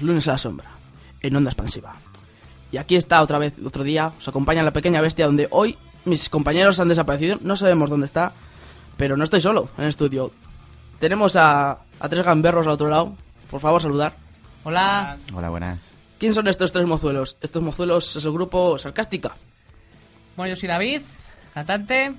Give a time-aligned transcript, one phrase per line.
[0.00, 0.66] los lunes a la sombra,
[1.20, 1.94] en onda expansiva.
[2.72, 6.28] Y aquí está otra vez, otro día, os acompaña la pequeña bestia donde hoy mis
[6.28, 8.32] compañeros han desaparecido, no sabemos dónde está,
[8.96, 10.32] pero no estoy solo en el estudio.
[10.98, 13.14] Tenemos a, a tres gamberros al otro lado,
[13.50, 14.16] por favor saludar.
[14.64, 15.16] Hola.
[15.34, 15.80] Hola, buenas.
[16.18, 17.36] ¿Quién son estos tres mozuelos?
[17.40, 19.36] Estos mozuelos es el grupo Sarcástica.
[20.36, 21.02] Bueno, yo soy David,
[21.54, 22.14] cantante.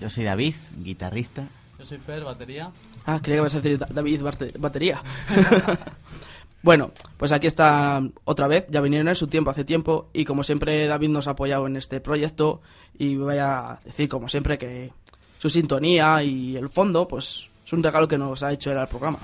[0.00, 1.44] Yo soy David, guitarrista.
[1.78, 2.70] Yo soy Fer, batería.
[3.06, 4.22] Ah, creía que ibas a decir Da- David
[4.58, 5.00] Batería.
[6.68, 8.66] bueno, pues aquí está otra vez.
[8.68, 10.10] Ya vinieron en su tiempo, hace tiempo.
[10.12, 12.60] Y como siempre, David nos ha apoyado en este proyecto.
[12.98, 14.92] Y voy a decir, como siempre, que
[15.38, 18.86] su sintonía y el fondo, pues es un regalo que nos ha hecho él al
[18.86, 19.18] programa.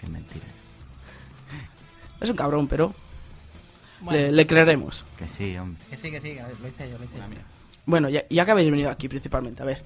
[0.00, 0.46] Qué mentira.
[2.22, 2.94] Es un cabrón, pero
[4.00, 5.04] Bueno, le, le creeremos.
[5.18, 5.82] Que sí, hombre.
[5.90, 7.24] que sí, que sí, que lo hice yo, lo hice yo.
[7.84, 9.84] Bueno, ya, ya que habéis venido aquí principalmente, a ver.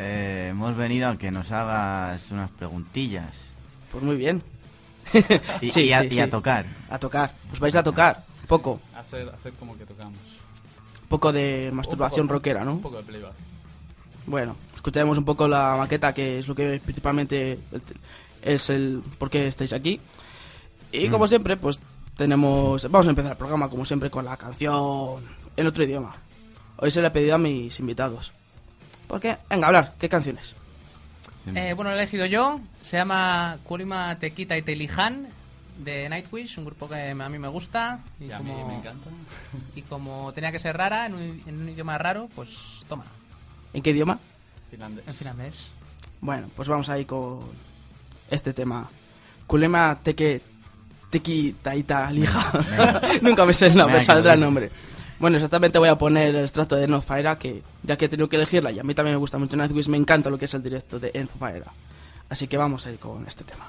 [0.00, 3.53] Eh, hemos venido a que nos hagas unas preguntillas.
[3.94, 4.42] Pues muy bien.
[5.60, 6.30] Y, Sí, y a, sí, y a sí.
[6.30, 6.66] tocar.
[6.90, 7.32] A tocar.
[7.52, 8.24] Os vais a tocar.
[8.48, 8.80] Poco.
[8.94, 10.18] Hacer, hacer como que tocamos.
[11.08, 12.72] Poco de masturbación Un poco- rockera, ¿no?
[12.72, 13.32] Un poco de playback.
[14.26, 17.58] Bueno, escucharemos un poco la maqueta, que es lo que principalmente
[18.42, 20.00] es el por qué estáis aquí.
[20.92, 21.10] Y Mm.
[21.12, 21.78] como siempre, pues
[22.16, 22.90] tenemos...
[22.90, 25.22] Vamos a empezar el programa, como siempre, con la canción
[25.56, 26.12] en otro idioma.
[26.76, 28.32] Hoy se le he pedido a mis invitados.
[29.06, 29.36] ¿Por qué?
[29.48, 29.94] Venga, hablar.
[29.98, 30.54] ¿Qué canciones?
[31.54, 32.58] Eh, bueno, lo he elegido yo.
[32.84, 35.26] Se llama Kurima Tequita y Telihan
[35.78, 38.00] de Nightwish, un grupo que a mí me gusta.
[38.20, 39.10] Y, Y a mí como, me encanta.
[39.74, 43.04] y como tenía que ser rara en un, en un idioma raro, pues toma,
[43.72, 44.18] ¿En qué idioma?
[44.70, 45.04] Finlandés.
[45.08, 45.72] en finlandés.
[46.20, 47.40] Bueno, pues vamos ahí con
[48.30, 48.88] este tema.
[49.46, 50.40] Kulema Teke
[51.10, 52.52] Teki Taita Lija.
[53.22, 54.46] Nunca me sé el nombre, saldrá el bueno.
[54.52, 54.70] nombre.
[55.18, 58.28] Bueno, exactamente voy a poner el extracto de North Fire, que ya que he tenido
[58.28, 60.54] que elegirla, y a mí también me gusta mucho Nightwish, me encanta lo que es
[60.54, 61.64] el directo de Enzo Fire.
[62.28, 63.66] Así que vamos a ir con este tema.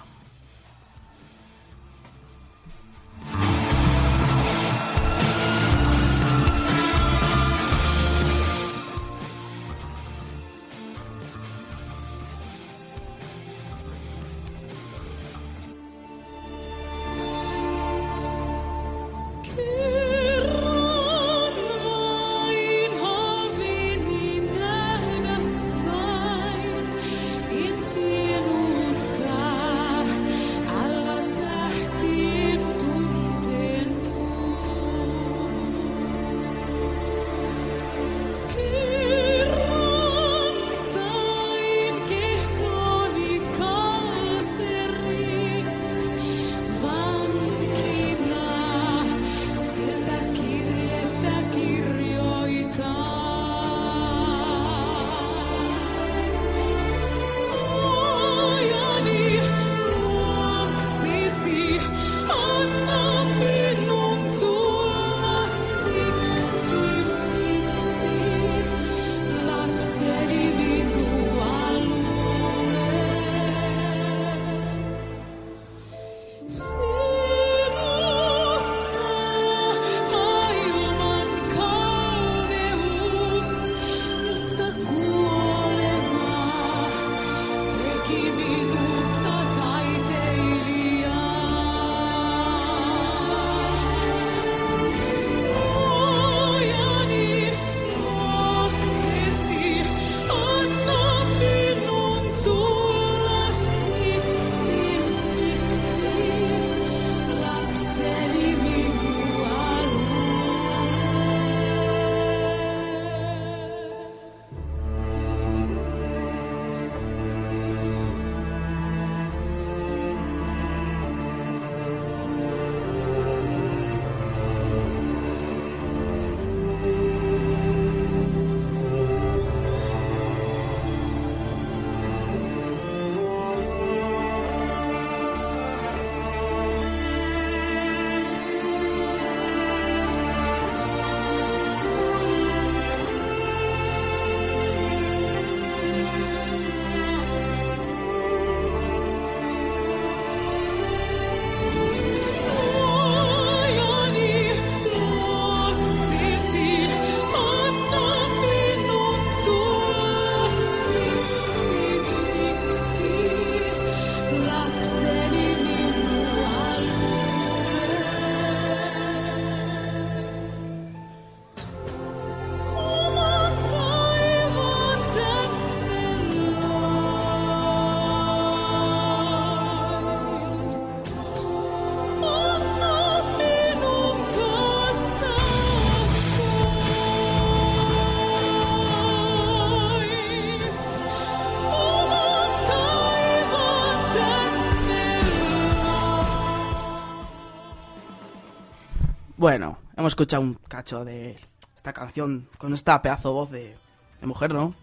[200.06, 201.36] Hemos escuchado un cacho de
[201.76, 203.76] esta canción con esta pedazo voz de,
[204.22, 204.76] de mujer, ¿no?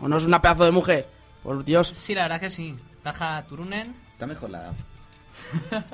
[0.00, 1.06] ¿O no es una pedazo de mujer?
[1.42, 2.74] Por Dios, Sí, la verdad que sí.
[3.02, 3.94] Taja Turunen.
[4.08, 4.72] Está mejor la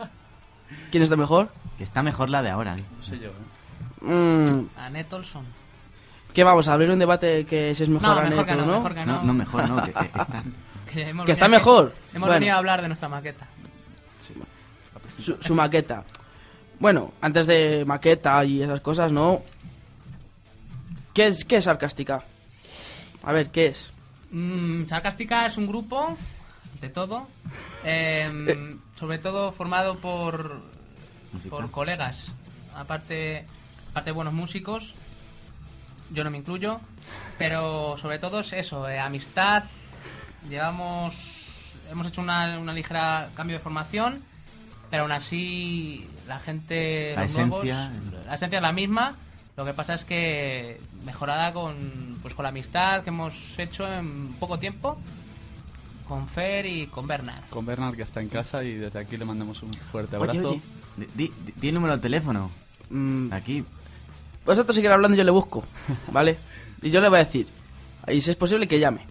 [0.92, 1.48] ¿quién es de mejor?
[1.76, 2.76] Que está mejor la de ahora.
[2.76, 2.84] ¿eh?
[2.98, 4.04] No sé yo, ¿eh?
[4.08, 5.44] Mm, Annette Olson.
[6.32, 8.56] ¿Qué vamos a abrir un debate que si es mejor No, Annette mejor que o
[8.58, 8.72] no, no?
[8.74, 9.22] mejor que No, no.
[9.24, 9.82] no, mejor no.
[9.82, 10.42] Que, que está-
[10.92, 11.96] Que, Que está mejor.
[12.14, 12.34] Hemos Bueno.
[12.34, 13.48] venido a hablar de nuestra maqueta.
[14.20, 14.34] Sí.
[15.18, 16.04] su, su maqueta.
[16.80, 19.42] Bueno, antes de maqueta y esas cosas, ¿no?
[21.14, 22.24] ¿Qué es, qué es Sarcástica?
[23.22, 23.92] A ver, ¿qué es?
[24.30, 26.16] Mm, Sarcástica es un grupo
[26.80, 27.28] de todo.
[27.84, 30.60] em, sobre todo formado por,
[31.32, 31.54] Música.
[31.54, 32.32] por colegas.
[32.74, 33.44] Aparte,
[33.90, 34.94] aparte de buenos músicos.
[36.12, 36.80] Yo no me incluyo.
[37.38, 39.64] Pero sobre todo es eso, eh, amistad.
[40.48, 41.74] Llevamos.
[41.90, 44.22] Hemos hecho una, una ligera cambio de formación.
[44.90, 47.12] Pero aún así, la gente.
[47.14, 47.88] La los esencia.
[47.90, 49.16] nuevos, la esencia es la misma.
[49.56, 54.32] Lo que pasa es que mejorada con, pues, con la amistad que hemos hecho en
[54.40, 54.98] poco tiempo.
[56.08, 57.44] Con Fer y con Bernard.
[57.50, 60.48] Con Bernard que está en casa y desde aquí le mandamos un fuerte abrazo.
[60.50, 60.60] oye.
[60.96, 61.06] Di,
[61.44, 62.50] di- di el número de teléfono.
[62.90, 63.64] Mm, Aquí.
[64.44, 65.62] vosotros siguen hablando y yo le busco,
[66.10, 66.36] ¿vale?
[66.82, 67.46] Y yo le voy a decir,
[68.08, 69.02] y si es posible que llame.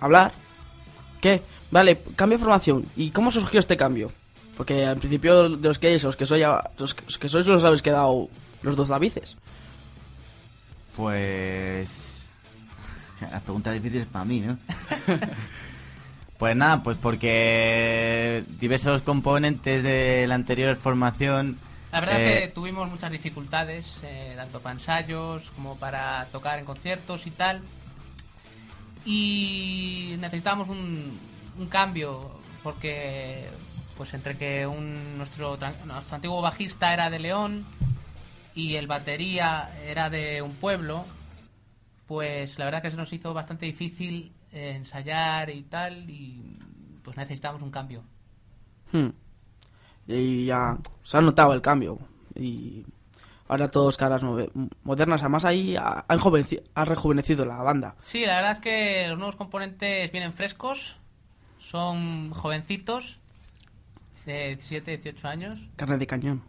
[0.00, 0.32] ¿Hablar?
[1.20, 1.42] ¿Qué?
[1.70, 2.86] Vale, cambio de formación.
[2.96, 4.10] ¿Y cómo surgió este cambio?
[4.56, 6.42] Porque al principio de los que hay, los que, soy,
[6.78, 8.28] los que, sois los habéis quedado
[8.62, 9.36] los dos Davices.
[10.96, 12.28] Pues.
[13.20, 14.58] Las preguntas difíciles para mí, ¿no?
[16.38, 21.58] pues nada, pues porque diversos componentes de la anterior formación.
[21.92, 26.58] La verdad eh, es que tuvimos muchas dificultades, eh, tanto para ensayos como para tocar
[26.58, 27.60] en conciertos y tal.
[29.04, 31.18] Y necesitábamos un,
[31.58, 32.30] un cambio,
[32.62, 33.48] porque
[33.96, 37.66] pues entre que un, nuestro, nuestro antiguo bajista era de León
[38.54, 41.04] y el batería era de un pueblo,
[42.06, 46.58] pues la verdad que se nos hizo bastante difícil eh, ensayar y tal, y
[47.02, 48.02] pues necesitamos un cambio.
[48.92, 49.08] Hmm.
[50.06, 51.98] Y ya se ha notado el cambio.
[52.34, 52.86] Y
[53.48, 54.22] ahora todos caras
[54.82, 55.20] modernas.
[55.20, 57.94] Además ahí ha, ha rejuvenecido la banda.
[57.98, 60.96] Sí, la verdad es que los nuevos componentes vienen frescos,
[61.70, 63.18] son jovencitos,
[64.24, 65.58] de 17, 18 años.
[65.76, 66.42] Carne de cañón.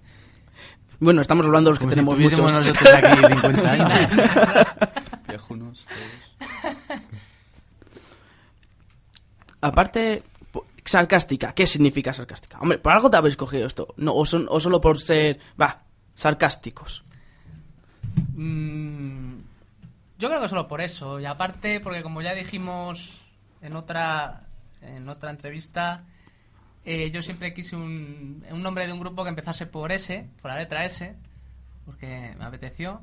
[1.00, 2.38] bueno, estamos hablando de los que como si tenemos muchos.
[2.38, 3.92] nosotros aquí 50 años.
[5.28, 7.02] Viejunos, todos.
[9.60, 10.22] Aparte,
[10.84, 11.52] sarcástica.
[11.52, 12.58] ¿Qué significa sarcástica?
[12.60, 13.94] Hombre, por algo te habéis cogido esto.
[13.96, 15.82] No, o, son, o solo por ser, va,
[16.14, 17.04] sarcásticos.
[18.34, 19.38] Mm,
[20.18, 21.18] yo creo que solo por eso.
[21.18, 23.27] Y aparte, porque como ya dijimos
[23.60, 24.46] en otra,
[24.80, 26.04] en otra entrevista,
[26.84, 30.50] eh, yo siempre quise un, un nombre de un grupo que empezase por S, por
[30.50, 31.14] la letra S,
[31.84, 33.02] porque me apeteció.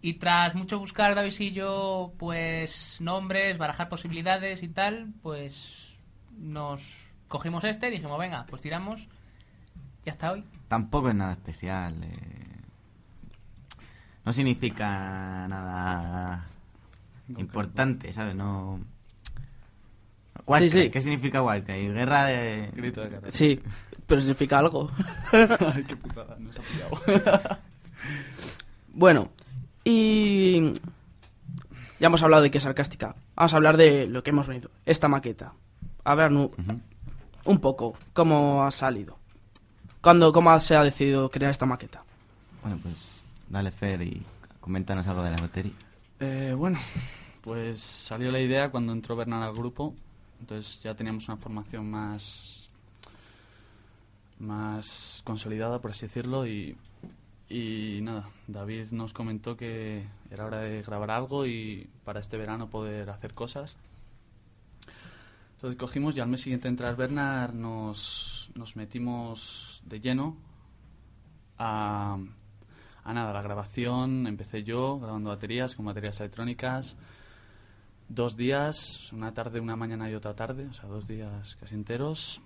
[0.00, 5.96] Y tras mucho buscar, David y yo, pues nombres, barajar posibilidades y tal, pues
[6.36, 6.82] nos
[7.26, 9.08] cogimos este y dijimos, venga, pues tiramos.
[10.04, 10.44] Y hasta hoy.
[10.68, 12.02] Tampoco es nada especial.
[12.02, 12.12] eh.
[14.24, 16.46] No significa nada
[17.36, 18.34] importante, ¿sabes?
[18.34, 18.80] No.
[20.48, 20.90] Warcry, Sí, sí.
[20.90, 21.88] ¿Qué significa Warcry?
[21.88, 22.70] Guerra de.
[22.74, 23.30] Grito de guerra.
[23.30, 23.60] Sí,
[24.06, 24.90] pero significa algo.
[25.32, 27.58] Ay, qué putada, nos ha pillado.
[28.92, 29.30] Bueno,
[29.84, 30.72] y
[32.00, 33.14] ya hemos hablado de que es sarcástica.
[33.36, 34.70] Vamos a hablar de lo que hemos venido.
[34.86, 35.52] Esta maqueta.
[36.04, 36.80] A ver, nu- Ujú.
[37.44, 39.18] un poco, ¿cómo ha salido?
[40.00, 42.02] ¿Cuándo, ¿Cómo se ha decidido crear esta maqueta?
[42.62, 42.94] Bueno, pues
[43.48, 44.22] dale Fer y
[44.60, 45.72] coméntanos algo de la batería.
[46.20, 46.78] Eh, bueno,
[47.42, 49.94] pues salió la idea cuando entró Bernal al grupo.
[50.40, 52.68] Entonces ya teníamos una formación más
[54.38, 56.76] más consolidada, por así decirlo, y,
[57.48, 62.70] y nada, David nos comentó que era hora de grabar algo y para este verano
[62.70, 63.76] poder hacer cosas.
[65.52, 70.36] Entonces cogimos y al mes siguiente de entrar Bernard nos, nos metimos de lleno
[71.58, 72.16] a,
[73.02, 74.28] a nada, la grabación.
[74.28, 76.96] Empecé yo grabando baterías con baterías electrónicas.
[78.08, 82.40] Dos días, una tarde, una mañana y otra tarde, o sea, dos días casi enteros.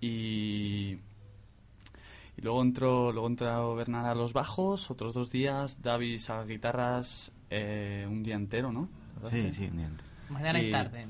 [0.00, 0.96] Y,
[2.36, 6.46] y luego entró, luego entró Bernard a los bajos, otros dos días, Davis a las
[6.46, 8.88] guitarras, eh, un día entero, ¿no?
[9.30, 10.06] Sí, sí, un día antes.
[10.30, 11.06] Mañana y, Y- tarde.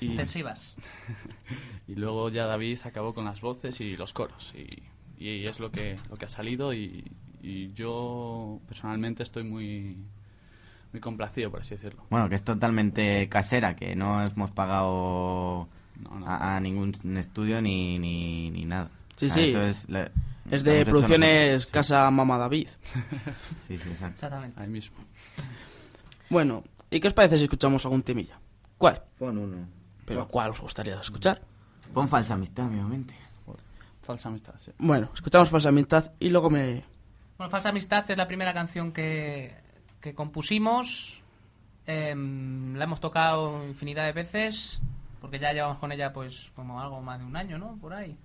[0.00, 0.74] y- Intensivas.
[1.88, 4.52] Y luego ya David acabó con las voces y los coros.
[4.56, 7.04] Y, y es lo que, lo que ha salido y,
[7.40, 9.96] y yo personalmente estoy muy,
[10.96, 12.04] muy complacido, por así decirlo.
[12.08, 15.68] Bueno, que es totalmente casera, que no hemos pagado
[16.00, 16.26] No, no.
[16.26, 18.88] a, a ningún estudio ni, ni, ni nada.
[19.16, 19.50] Sí, O sea, sí.
[19.50, 20.10] Eso es, la-
[20.50, 21.72] Es lo de producciones nosotros.
[21.72, 22.68] Casa Mama David.
[23.68, 24.14] Sí, sí, exacto.
[24.14, 24.62] Exactamente.
[24.62, 24.96] Ahí mismo.
[26.30, 28.38] Bueno, ¿y qué os parece si escuchamos algún temilla?
[28.78, 29.02] ¿Cuál?
[29.18, 29.68] Pon uno.
[30.06, 31.42] ¿Pero cuál os gustaría escuchar?
[31.92, 33.14] Pon falsa amistad, obviamente.
[34.02, 34.70] Falsa amistad, sí.
[34.78, 36.84] Bueno, escuchamos Falsa Amistad y luego me...
[37.38, 39.52] Bueno, Falsa Amistad es la primera canción que,
[40.06, 41.20] que compusimos.
[41.84, 44.80] Em, la hemos tocado infinidad de veces,
[45.20, 47.76] porque ya llevamos con ella pues como algo más de un año, ¿no?
[47.80, 48.16] Por ahí.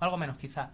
[0.00, 0.70] O algo menos, quizá.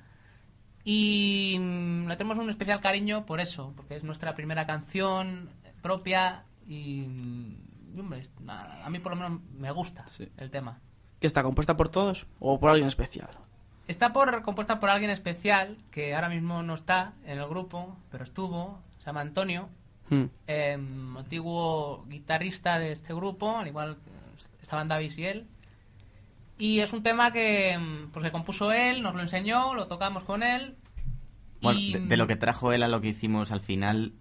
[0.82, 5.50] Y mm, le tenemos un especial cariño por eso, porque es nuestra primera canción
[5.82, 7.56] propia y, mm,
[7.96, 10.30] y, hombre, a mí por lo menos me gusta Sí.
[10.38, 10.80] el tema.
[11.20, 13.28] ¿Que está compuesta por todos o por alguien especial?
[13.86, 18.24] Está por, compuesta por alguien especial que ahora mismo no está en el grupo, pero
[18.24, 19.68] estuvo, se llama Antonio,
[20.10, 20.24] Hmm.
[20.46, 20.78] eh,
[21.18, 25.46] antiguo guitarrista de este grupo, al igual que estaban Davis y él.
[26.58, 30.22] Y es un tema que, mm, pues, que compuso él, nos lo enseñó, lo tocamos
[30.24, 30.76] con él.
[31.62, 34.12] Bueno, y, de, de lo que trajo él a lo que hicimos al final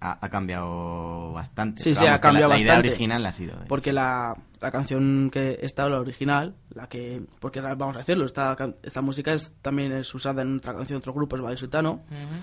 [0.00, 1.82] ha, ha cambiado bastante.
[1.82, 2.88] Sí, Pero sí, ha cambiado la, la idea bastante.
[2.88, 3.54] original ha sido.
[3.68, 7.22] Porque la, la canción que está, la original, la que...
[7.38, 10.72] Porque ahora vamos a decirlo, esta, can- esta música es, también es usada en otra
[10.74, 11.90] canción de otro grupo, es Vallecitano.
[11.92, 12.40] Ujú.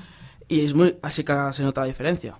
[0.47, 0.97] Y es muy...
[1.01, 2.37] Así que se nota la diferencia.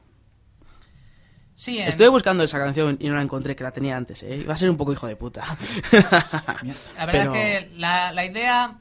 [1.59, 4.37] Sí, en- Estuve buscando esa canción y no la encontré, que la tenía antes, ¿eh?
[4.37, 5.43] Iba a ser un poco hijo de puta.
[5.91, 8.77] La verdad Pero- es que la, la idea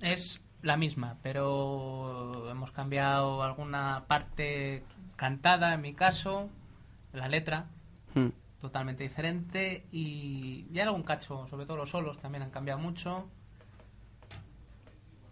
[0.00, 4.84] es la misma, pero hemos cambiado alguna parte
[5.16, 6.48] cantada, en mi caso,
[7.12, 7.66] la letra,
[8.14, 8.28] Hmm.
[8.60, 13.26] totalmente diferente, y, y hay algún cacho, sobre todo los solos también han cambiado mucho,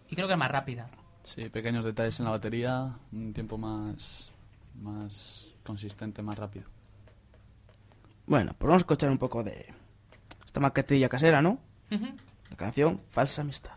[0.09, 0.89] y creo que es más rápida.
[1.23, 4.31] Sí, pequeños detalles en la batería, un tiempo más,
[4.81, 6.65] más consistente, más rápido.
[8.31, 9.73] Bueno, pues vamos a escuchar un poco de
[10.45, 11.59] esta maquetilla casera, ¿no?
[12.49, 13.73] La canción Falsa Amistad.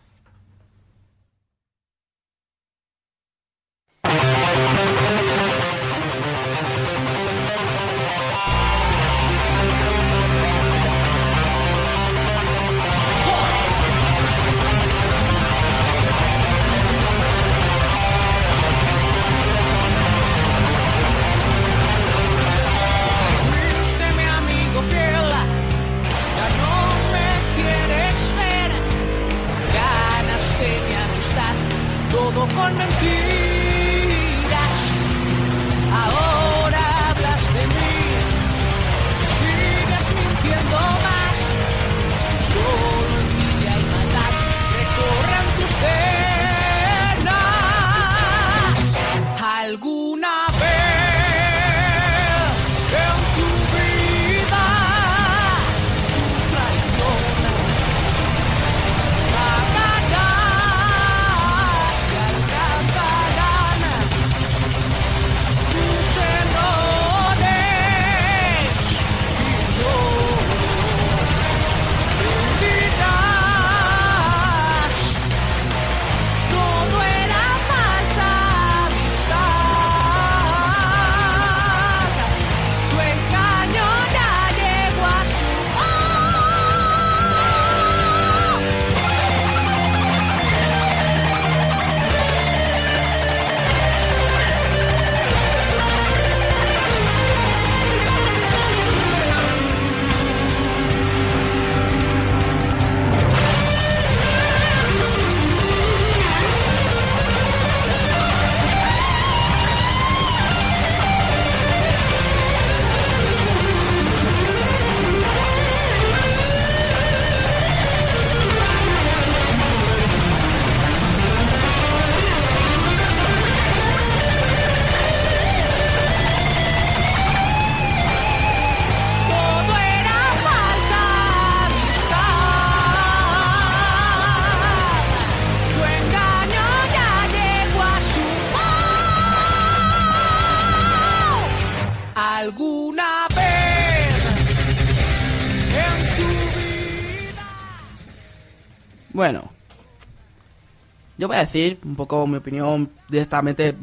[151.24, 153.74] Yo voy a decir un poco mi opinión directamente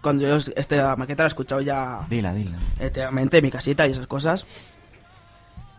[0.00, 2.56] cuando yo esta maqueta la he escuchado ya Dila, dila.
[2.78, 4.46] enteramente en mi casita y esas cosas.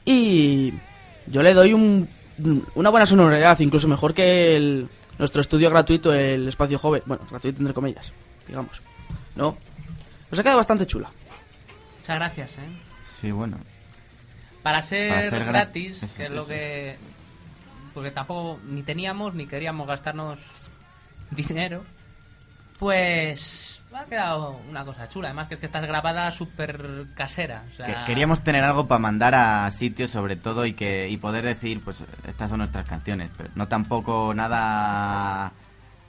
[0.04, 0.74] Y
[1.28, 2.10] yo le doy un,
[2.76, 7.02] una buena sonoridad, incluso mejor que el, nuestro estudio gratuito, el Espacio Joven.
[7.06, 8.12] Bueno, gratuito entre comillas,
[8.46, 8.82] digamos.
[9.38, 9.56] ¿No?
[10.30, 11.10] Pues ha quedado bastante chula.
[12.00, 12.70] Muchas gracias, ¿eh?
[13.22, 13.58] Sí, bueno.
[14.64, 16.50] Para ser, Para ser gra- gratis, que es sí, lo sí.
[16.50, 16.98] que
[17.94, 20.40] porque tampoco ni teníamos ni queríamos gastarnos
[21.32, 21.84] dinero,
[22.80, 25.30] pues ha quedado una cosa chula.
[25.30, 27.64] Además que es que estás grabada súper casera.
[27.68, 31.18] O sea, Que- queríamos tener algo para mandar a sitios sobre todo y que y
[31.18, 35.54] poder decir, pues estas son nuestras canciones, pero no tampoco nada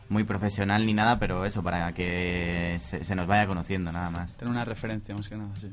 [0.09, 4.35] muy profesional ni nada, pero eso, para que se, se nos vaya conociendo nada más.
[4.37, 5.73] Tener una referencia, más que nada, sí.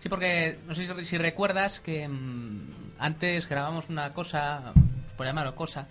[0.00, 4.72] Sí, porque no sé si, si recuerdas que mm, antes grabamos una cosa,
[5.16, 5.88] por llamarlo cosa,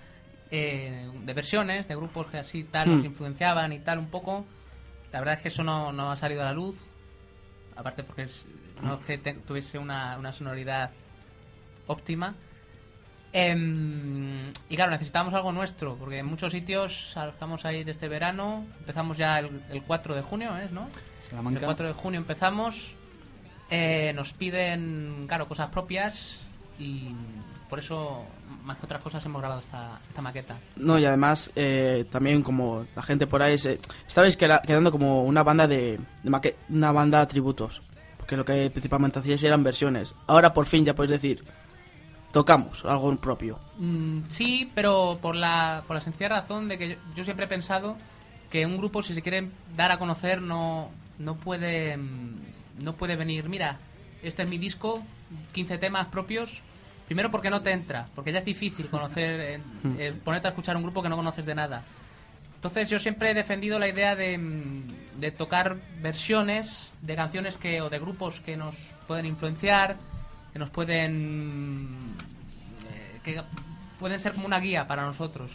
[0.51, 3.05] eh, de versiones, de grupos que así tal nos Hmm.
[3.05, 4.45] influenciaban y tal un poco.
[5.11, 6.87] La verdad es que eso no, no ha salido a la luz.
[7.75, 8.45] Aparte porque es-
[8.81, 10.91] no es que te- tuviese una, una sonoridad
[11.87, 12.35] óptima.
[13.33, 18.65] Em, y claro, necesitábamos algo nuestro, porque en muchos sitios vamos a ir este verano,
[18.79, 20.87] empezamos ya el, el 4 de junio, ¿es, no?
[21.17, 21.65] El Salamanca.
[21.65, 22.93] 4 de junio empezamos.
[23.69, 26.39] eh, nos piden, claro, cosas propias
[26.79, 27.09] y
[27.69, 28.25] por eso,
[28.67, 30.57] más que otras cosas, hemos grabado esta, esta maqueta.
[30.75, 35.23] No, y además, eh, también como la gente por ahí, se, estabais queda- quedando como
[35.23, 37.81] una banda de, de maque- una banda de tributos.
[38.17, 40.13] Porque lo que principalmente hacíais eran versiones.
[40.27, 41.43] Ahora por fin ya podéis decir,
[42.31, 43.59] tocamos algo propio.
[43.77, 47.49] Mm, sí, pero por la, por la sencilla razón de que yo, yo siempre he
[47.49, 47.95] pensado
[48.51, 50.89] que un grupo, si se quiere dar a conocer, no,
[51.19, 52.35] no puede mm,
[52.83, 53.79] no puede venir, mira,
[54.21, 55.03] este es mi disco,
[55.53, 56.61] 15 temas propios.
[57.07, 59.59] Primero porque no te entra, porque ya es difícil conocer, eh,
[59.97, 61.83] eh, ponerte a escuchar un grupo que no conoces de nada.
[62.55, 67.81] Entonces yo siempre he defendido la idea de, mm, de tocar versiones de canciones que
[67.81, 68.75] o de grupos que nos
[69.07, 69.95] pueden influenciar,
[70.53, 71.87] que nos pueden
[72.91, 73.41] eh, que
[73.99, 75.51] pueden ser como una guía para nosotros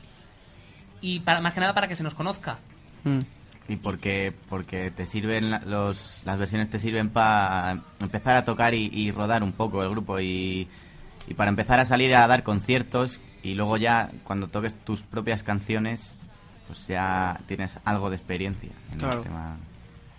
[1.01, 2.59] y para más que nada para que se nos conozca.
[3.05, 3.21] Mm.
[3.69, 8.75] Y porque porque te sirven la- los las versiones te sirven para empezar a tocar
[8.75, 10.69] y, y rodar un poco el grupo y,
[11.27, 15.43] y para empezar a salir a dar conciertos y luego ya cuando toques tus propias
[15.43, 16.15] canciones
[16.67, 19.19] pues ya tienes algo de experiencia en Claro.
[19.19, 19.57] el tema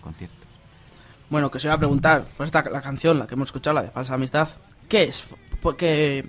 [0.00, 0.38] conciertos.
[1.30, 3.82] Bueno, que se va a preguntar, pues esta la canción, la que hemos escuchado, la
[3.82, 4.48] de Falsa Amistad,
[4.88, 5.26] ¿qué es?
[5.62, 6.28] ¿Por ¿Qué,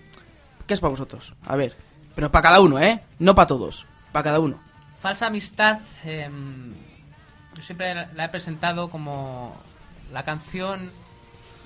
[0.66, 1.34] qué es para vosotros?
[1.46, 1.76] A ver,
[2.16, 3.02] pero para cada uno, ¿eh?
[3.20, 4.58] No para todos, para cada uno.
[5.02, 6.74] Falsa amistad, em,
[7.56, 9.56] yo siempre la, he presentado como
[10.12, 10.90] la canción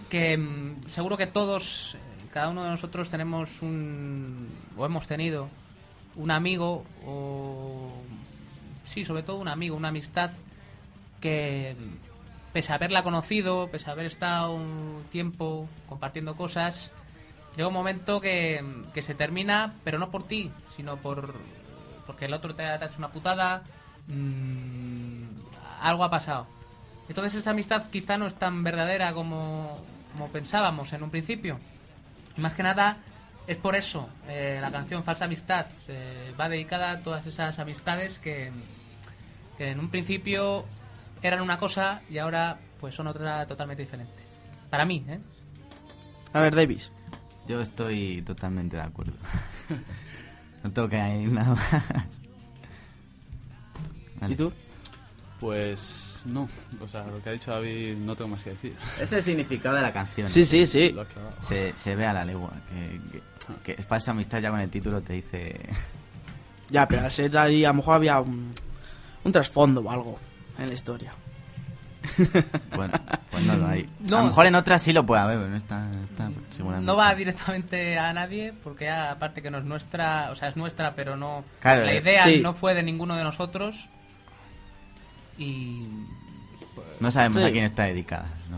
[0.09, 1.95] que em, seguro que todos,
[2.31, 5.49] cada uno de nosotros tenemos un, o hemos tenido,
[6.15, 7.91] un amigo, o
[8.83, 10.31] sí, sobre todo un amigo, una amistad
[11.21, 11.75] que
[12.53, 16.91] pese a haberla conocido, pese a haber estado un tiempo compartiendo cosas,
[17.55, 18.63] llega un momento que,
[18.93, 21.35] que se termina, pero no por ti, sino por
[22.09, 23.61] porque el otro te ha, te hecho una putada,
[24.07, 25.25] mm,
[25.79, 26.47] algo ha pasado.
[27.07, 29.77] Entonces esa amistad quizá no es tan verdadera como,
[30.13, 31.59] como pensábamos en un principio.
[32.39, 32.95] Y más que nada
[33.47, 38.17] es por eso eh, la canción Falsa Amistad eh, va dedicada a todas esas amistades
[38.17, 38.49] que,
[39.57, 40.63] que en un principio
[41.21, 44.23] eran una cosa y ahora pues son otra totalmente diferente.
[44.69, 45.19] Para mí, ¿eh?
[46.31, 46.91] A ver, Davis.
[47.45, 49.17] Yo estoy totalmente de acuerdo.
[50.63, 52.21] no tengo que añadir nada más.
[54.21, 54.33] Vale.
[54.33, 54.53] ¿Y tú?
[55.39, 56.49] Pues no,
[56.81, 58.75] o sea, lo que ha dicho David no tengo más que decir.
[58.95, 60.27] Ese es el significado de la canción.
[60.27, 60.93] Sí, sí, sí.
[61.41, 62.51] Se, se ve a la legua.
[62.69, 63.21] Que, que,
[63.63, 65.55] que es falsa amistad ya con el título te dice...
[66.69, 68.53] Ya, pero al ser ahí, a lo mejor había un,
[69.23, 70.19] un trasfondo o algo
[70.57, 71.13] en la historia.
[72.75, 72.93] Bueno,
[73.31, 73.89] pues no lo hay.
[73.99, 74.17] No.
[74.17, 76.85] A lo mejor en otras sí lo puede haber, pero no está, está seguramente.
[76.85, 80.95] No va directamente a nadie porque aparte que no es nuestra, o sea, es nuestra,
[80.95, 82.39] pero no Claro, la eh, idea sí.
[82.41, 83.89] no fue de ninguno de nosotros.
[85.39, 85.87] Y
[86.99, 87.43] No sabemos Sí.
[87.47, 88.27] a quién está dedicada.
[88.49, 88.57] No.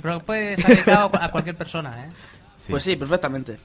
[0.00, 2.10] creo que puede estar dedicado a cualquier persona, ¿eh?
[2.56, 2.70] Sí.
[2.72, 3.58] Pues sí, perfectamente.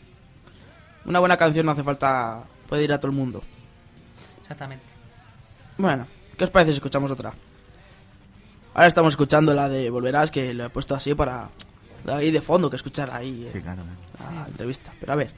[1.06, 3.42] Una buena canción no hace falta, puede ir a todo el mundo.
[4.42, 4.84] Exactamente.
[5.78, 7.34] Bueno, ¿qué os parece si escuchamos otra?
[8.74, 11.50] Ahora estamos escuchando la de Volverás, que lo he puesto así para
[12.08, 13.84] ahí de fondo, que escuchar ahí eh, Sí, claro.
[14.18, 14.36] claro.
[14.36, 14.92] la entrevista.
[15.00, 15.32] Pero a ver,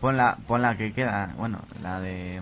[0.00, 1.34] Pon la, pon la que queda.
[1.36, 2.40] Bueno, la de.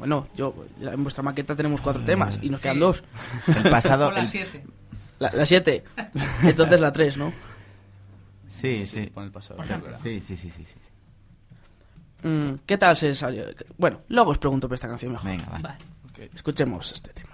[0.00, 2.64] Mm, bueno, yo en vuestra maqueta tenemos cuatro temas y nos Sí.
[2.64, 3.02] quedan dos.
[3.46, 4.06] El pasado.
[4.06, 4.64] Con las el- siete.
[5.18, 5.84] La, la siete,
[6.42, 7.30] entonces la tres, ¿no?
[8.48, 9.06] Sí, sí.
[9.14, 9.56] Pon el pasado.
[9.58, 9.96] Por ejemplo.
[10.02, 12.26] Sí, sí, sí, sí, sí.
[12.26, 13.44] Mm, ¿Qué tal se salió?
[13.76, 15.30] Bueno, luego os pregunto por esta canción mejor.
[15.30, 15.58] Venga, va.
[15.58, 15.76] Vale.
[16.10, 16.34] Ok.
[16.34, 17.29] Escuchemos este tema.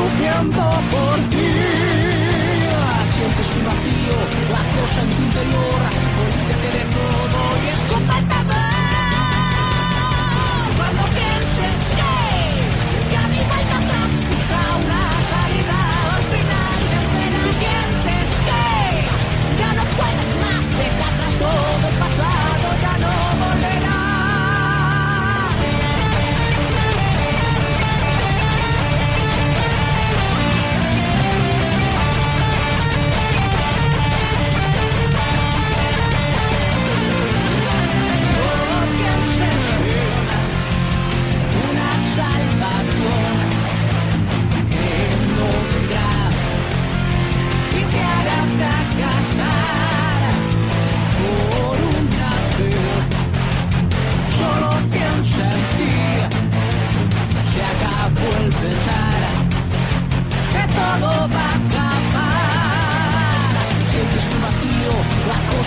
[0.00, 1.50] Muriendo por ti.
[3.14, 4.16] Sientes un vacío,
[4.50, 5.80] la cosa en tu interior,
[6.22, 7.49] olvídate de todo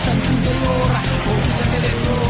[0.08, 0.92] en tu interior,
[1.32, 2.23] olvídate de todo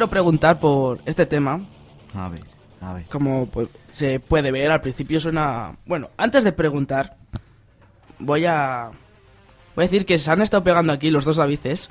[0.00, 1.60] quiero preguntar por este tema.
[2.14, 2.40] A ver,
[2.80, 3.04] a ver.
[3.10, 5.76] Como pues, se puede ver, al principio suena...
[5.84, 7.18] Bueno, antes de preguntar,
[8.18, 8.92] voy a...
[9.76, 11.90] Voy a decir que se han estado pegando aquí los dos Davices.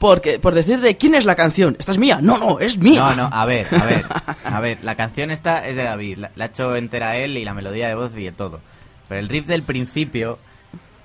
[0.00, 1.76] Porque, por decir de quién es la canción.
[1.78, 2.18] ¿Esta es mía?
[2.20, 3.00] No, no, es mía.
[3.00, 4.04] No, no, a ver, a ver,
[4.44, 7.44] a ver, la canción esta es de David, la, la ha hecho entera él y
[7.44, 8.60] la melodía de voz y de todo.
[9.08, 10.40] Pero el riff del principio,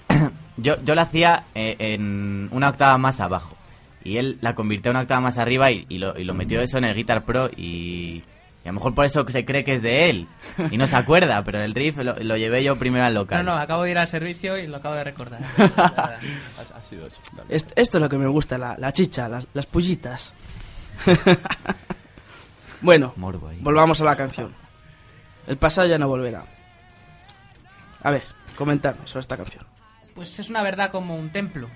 [0.58, 3.56] yo, yo la hacía eh, en una octava más abajo.
[4.04, 6.62] Y él la convirtió en una octava más arriba y, y lo, y lo metió
[6.62, 8.24] eso en el Guitar Pro y,
[8.64, 10.28] y a lo mejor por eso se cree que es de él.
[10.72, 13.46] Y no se acuerda, pero el riff lo, lo llevé yo primero al No, local.
[13.46, 15.42] no, acabo de ir al servicio y lo acabo de recordar.
[15.58, 16.20] La verdad.
[16.74, 17.22] Ha, ha sido eso.
[17.36, 17.52] David.
[17.52, 20.34] Est- Esto es lo que me gusta, la, la chicha, las, las pullitas.
[22.82, 24.54] bueno, volvamos a la canción.
[25.48, 26.44] El pasado ya no volverá.
[28.04, 28.24] A ver,
[28.56, 29.66] comentarme sobre esta canción.
[30.16, 31.70] Pues es una verdad como un templo,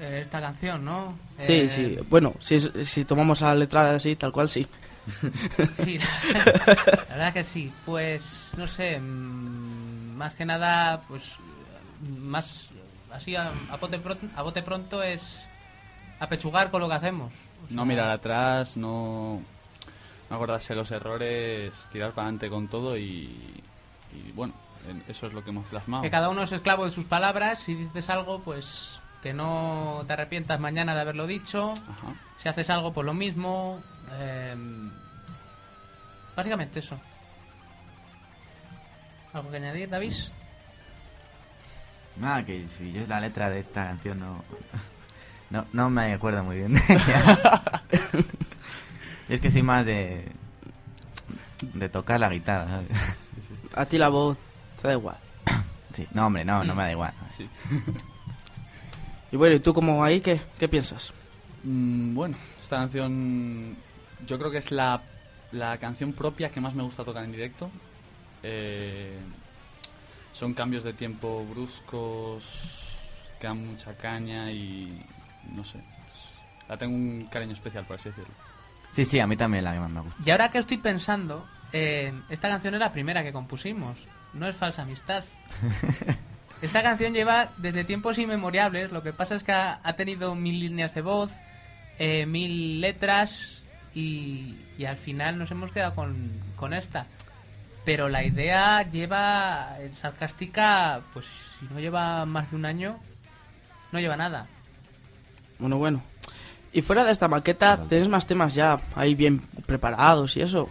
[0.00, 1.18] esta canción, ¿no?
[1.38, 1.98] Sí, Eh, sí.
[2.08, 4.66] Bueno, si, si tomamos la letra así, tal cual, sí.
[5.74, 7.72] Sí, la verdad que sí.
[7.84, 11.38] Pues, no sé, mm, más que nada, pues,
[12.18, 12.70] más
[13.12, 15.48] así a, a bote, pronto, a bote pronto es
[16.18, 17.32] apechugar con lo que hacemos.
[17.64, 19.40] O sea, No mirar atrás, no,
[20.28, 23.02] no acordarse de los errores, tirar para adelante con todo y,
[24.12, 24.54] y bueno,
[24.88, 26.02] en- eso es lo que hemos plasmado.
[26.02, 27.60] Que cada uno es esclavo de sus palabras.
[27.60, 31.72] Si dices algo, pues que no te arrepientas mañana de haberlo dicho.
[31.72, 32.14] Ajá.
[32.38, 33.80] Si haces algo, pues lo mismo.
[34.12, 34.54] eh,
[36.36, 36.96] básicamente eso.
[39.32, 40.12] ¿Algo que añadir, David?
[42.18, 44.44] Nada, que si yo la letra de esta canción no.
[45.48, 47.82] No, no me acuerdo muy bien de ella.
[49.28, 50.28] Yo es que soy más de.
[51.72, 52.88] de tocar la guitarra, ¿sabes?
[53.76, 54.36] A ti la voz
[54.82, 55.16] te da igual.
[55.92, 57.12] Sí, no, hombre, no, no me da igual.
[57.30, 57.48] Sí.
[59.32, 61.12] Y bueno, ¿y tú como ahí qué, qué piensas?
[61.64, 63.76] Mm, bueno, esta canción
[64.26, 65.02] yo creo que es la,
[65.52, 67.70] la canción propia que más me gusta tocar en directo.
[68.42, 69.18] Eh,
[70.32, 73.08] son cambios de tiempo bruscos,
[73.40, 75.04] que dan mucha caña y
[75.52, 75.80] no sé.
[76.68, 78.34] La tengo un cariño especial, por así decirlo.
[78.92, 80.22] Sí, sí, a mí también la que más me gusta.
[80.24, 84.06] Y ahora que estoy pensando, eh, esta canción es la primera que compusimos.
[84.32, 85.24] No es falsa amistad.
[86.62, 88.92] Esta canción lleva desde tiempos inmemoriales.
[88.92, 91.32] Lo que pasa es que ha, ha tenido mil líneas de voz,
[91.98, 93.62] eh, mil letras
[93.94, 97.06] y, y al final nos hemos quedado con, con esta.
[97.84, 101.26] Pero la idea lleva sarcástica, pues
[101.58, 102.98] si no lleva más de un año,
[103.92, 104.48] no lleva nada.
[105.58, 106.02] Bueno, bueno.
[106.72, 110.68] Y fuera de esta maqueta, ¿tenés más temas ya ahí bien preparados y eso?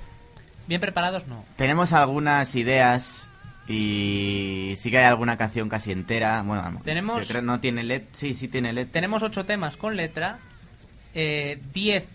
[0.67, 1.45] Bien preparados no.
[1.55, 3.29] Tenemos algunas ideas
[3.67, 6.41] y sí que hay alguna canción casi entera.
[6.43, 8.03] Bueno, Tenemos- creo no tiene LED.
[8.11, 8.87] Sí, sí tiene LED.
[8.91, 10.39] Tenemos ocho temas con letra,
[11.13, 12.05] eh, diez,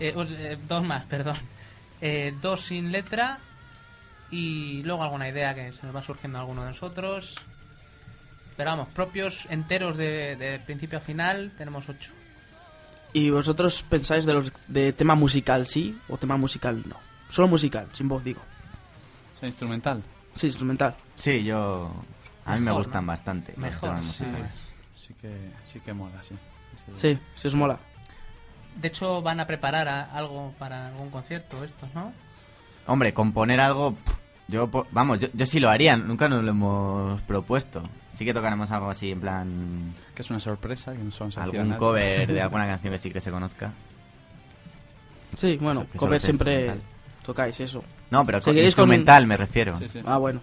[0.00, 1.36] eh, eh, dos más, perdón,
[2.00, 3.38] eh, dos sin letra
[4.30, 7.34] y luego alguna idea que se nos va surgiendo a alguno de nosotros.
[8.56, 12.12] Pero vamos, propios enteros de, de principio a final tenemos ocho.
[13.12, 16.96] ¿Y vosotros pensáis de los de tema musical sí o tema musical no?
[17.28, 18.42] Solo musical, sin voz digo.
[19.36, 20.02] ¿Es instrumental?
[20.34, 20.94] Sí, instrumental.
[21.14, 21.90] Sí, yo.
[22.44, 23.12] A mí me gustan ¿no?
[23.12, 23.52] bastante.
[23.52, 24.24] los Mejor, temas sí.
[24.24, 24.54] musicales.
[24.96, 26.34] Sí que, sí que mola, sí.
[26.94, 27.78] Sí, sí os mola.
[28.76, 32.12] De hecho, van a preparar a- algo para algún concierto estos, ¿no?
[32.86, 33.92] Hombre, componer algo.
[33.94, 34.16] pff,
[34.48, 35.96] Yo, po- vamos, yo, yo sí lo haría.
[35.96, 37.82] Nunca nos lo hemos propuesto.
[38.14, 39.94] Sí que tocaremos algo así, en plan.
[40.14, 43.20] Que es una sorpresa, que no a Algún cover de alguna canción que sí que
[43.20, 43.72] se conozca.
[45.36, 46.93] Sí, bueno, Eso- que cover sea siempre instrumental.
[47.24, 47.82] Tocáis eso.
[48.10, 49.76] No, pero con Seguiréis con instrumental me refiero.
[49.78, 50.00] Sí, sí.
[50.04, 50.40] Ah, bueno.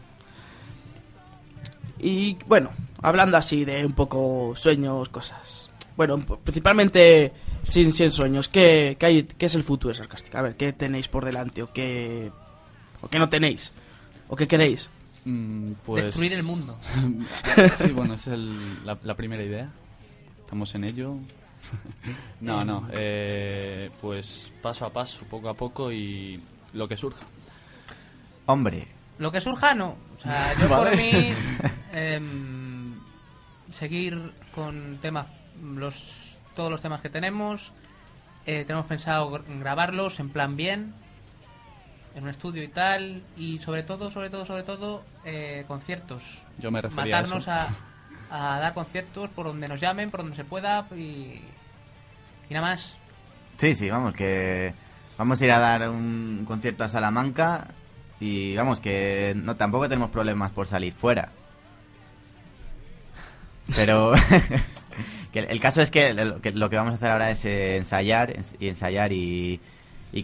[1.99, 5.69] Y bueno, hablando así de un poco sueños, cosas.
[5.95, 7.31] Bueno, principalmente
[7.63, 10.39] sin, sin sueños, ¿qué, qué, hay, ¿qué es el futuro de Sarcástica?
[10.39, 12.31] A ver, ¿qué tenéis por delante o qué,
[13.01, 13.71] o qué no tenéis?
[14.27, 14.89] ¿O qué queréis?
[15.25, 16.05] Mm, pues...
[16.05, 16.79] Destruir el mundo.
[17.75, 19.69] sí, bueno, es el- la, la primera idea.
[20.39, 21.15] Estamos en ello.
[22.41, 22.87] no, no.
[22.93, 26.41] eh, pues paso a paso, poco a poco y
[26.73, 27.25] lo que surja.
[28.45, 29.95] Hombre, Lo que surja, no.
[30.15, 31.33] O sea, yo por mí
[31.93, 32.95] em,
[33.71, 35.27] seguir con temas,
[35.63, 37.71] los todos los temas que tenemos.
[38.45, 40.93] Eh, tenemos pensado gr- grabarlos en plan bien,
[42.15, 43.23] en un estudio y tal.
[43.37, 46.41] Y sobre todo, sobre todo, sobre todo, eh, conciertos.
[46.57, 47.75] Yo me refería Matarnos a eso.
[48.31, 51.41] a, a dar conciertos por donde nos llamen, por donde se pueda y,
[52.49, 52.97] y nada más.
[53.57, 54.73] sí, sí, vamos, que.
[55.21, 57.67] Vamos a ir a dar un concierto a Salamanca
[58.19, 61.29] y vamos, que no tampoco tenemos problemas por salir fuera.
[63.75, 64.15] Pero.
[65.33, 68.69] el, caso es que lo, que vamos a hacer ahora es eh, ensayar ens- y
[68.69, 69.59] ensayar y,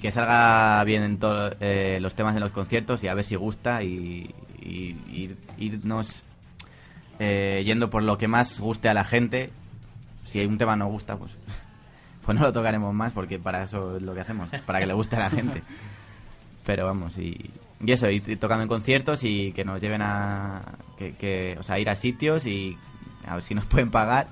[0.01, 1.55] que salga bien en todos
[2.01, 6.23] los temas de los conciertos y a ver si gusta y, y ir- irnos
[7.19, 9.51] eh, yendo por lo que más guste a la gente.
[10.25, 11.35] Si un tema no gusta, pues,
[12.27, 14.93] pues no lo tocaremos más porque para eso es lo que hacemos, para que le
[14.93, 15.63] guste a la gente.
[16.65, 17.49] Pero vamos, y,
[17.83, 20.61] y eso, ir tocando en conciertos y que nos lleven a.
[20.97, 22.77] Que, que, o sea, ir a sitios y
[23.25, 24.27] a ver si nos pueden pagar.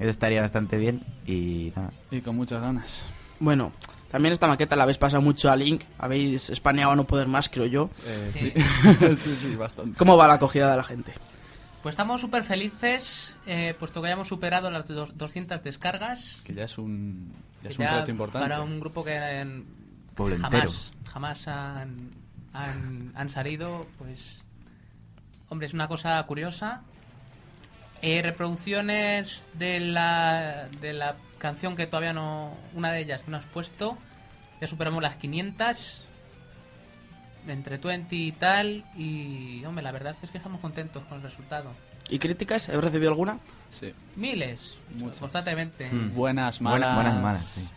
[0.00, 1.92] Eso estaría bastante bien y nada.
[2.10, 3.02] Y con muchas ganas.
[3.40, 3.72] Bueno,
[4.10, 7.48] también esta maqueta la habéis pasado mucho a Link, habéis espaneado a no poder más,
[7.48, 7.90] creo yo.
[8.04, 8.52] Eh, Sí.
[8.54, 9.16] sí.
[9.16, 9.96] sí, sí, bastante.
[9.96, 11.14] ¿Cómo va la acogida de la gente?
[11.82, 16.40] Pues estamos súper felices, eh, puesto que hayamos superado las dos- 200 descargas.
[16.44, 18.48] Que ya es un, ya es un ya reto importante.
[18.48, 19.12] Para un grupo que
[20.14, 20.62] Pueblo entero.
[20.70, 22.10] jamás, jamás han,
[22.52, 24.44] han, han salido, pues...
[25.50, 26.82] Hombre, es una cosa curiosa.
[28.02, 32.56] Eh, reproducciones de la, de la canción que todavía no...
[32.74, 33.96] Una de ellas que no has puesto.
[34.60, 36.04] Ya superamos las 500.
[37.52, 38.84] Entre 20 y tal.
[38.96, 41.70] Y, hombre, la verdad es que estamos contentos con el resultado.
[42.10, 42.68] ¿Y críticas?
[42.68, 43.38] ¿He recibido alguna?
[43.70, 43.92] Sí.
[44.16, 45.18] Miles, Muchas.
[45.18, 45.90] constantemente.
[45.90, 46.14] Mm.
[46.14, 46.78] Buenas, malas.
[46.80, 47.68] Buena- buenas y malas, sí.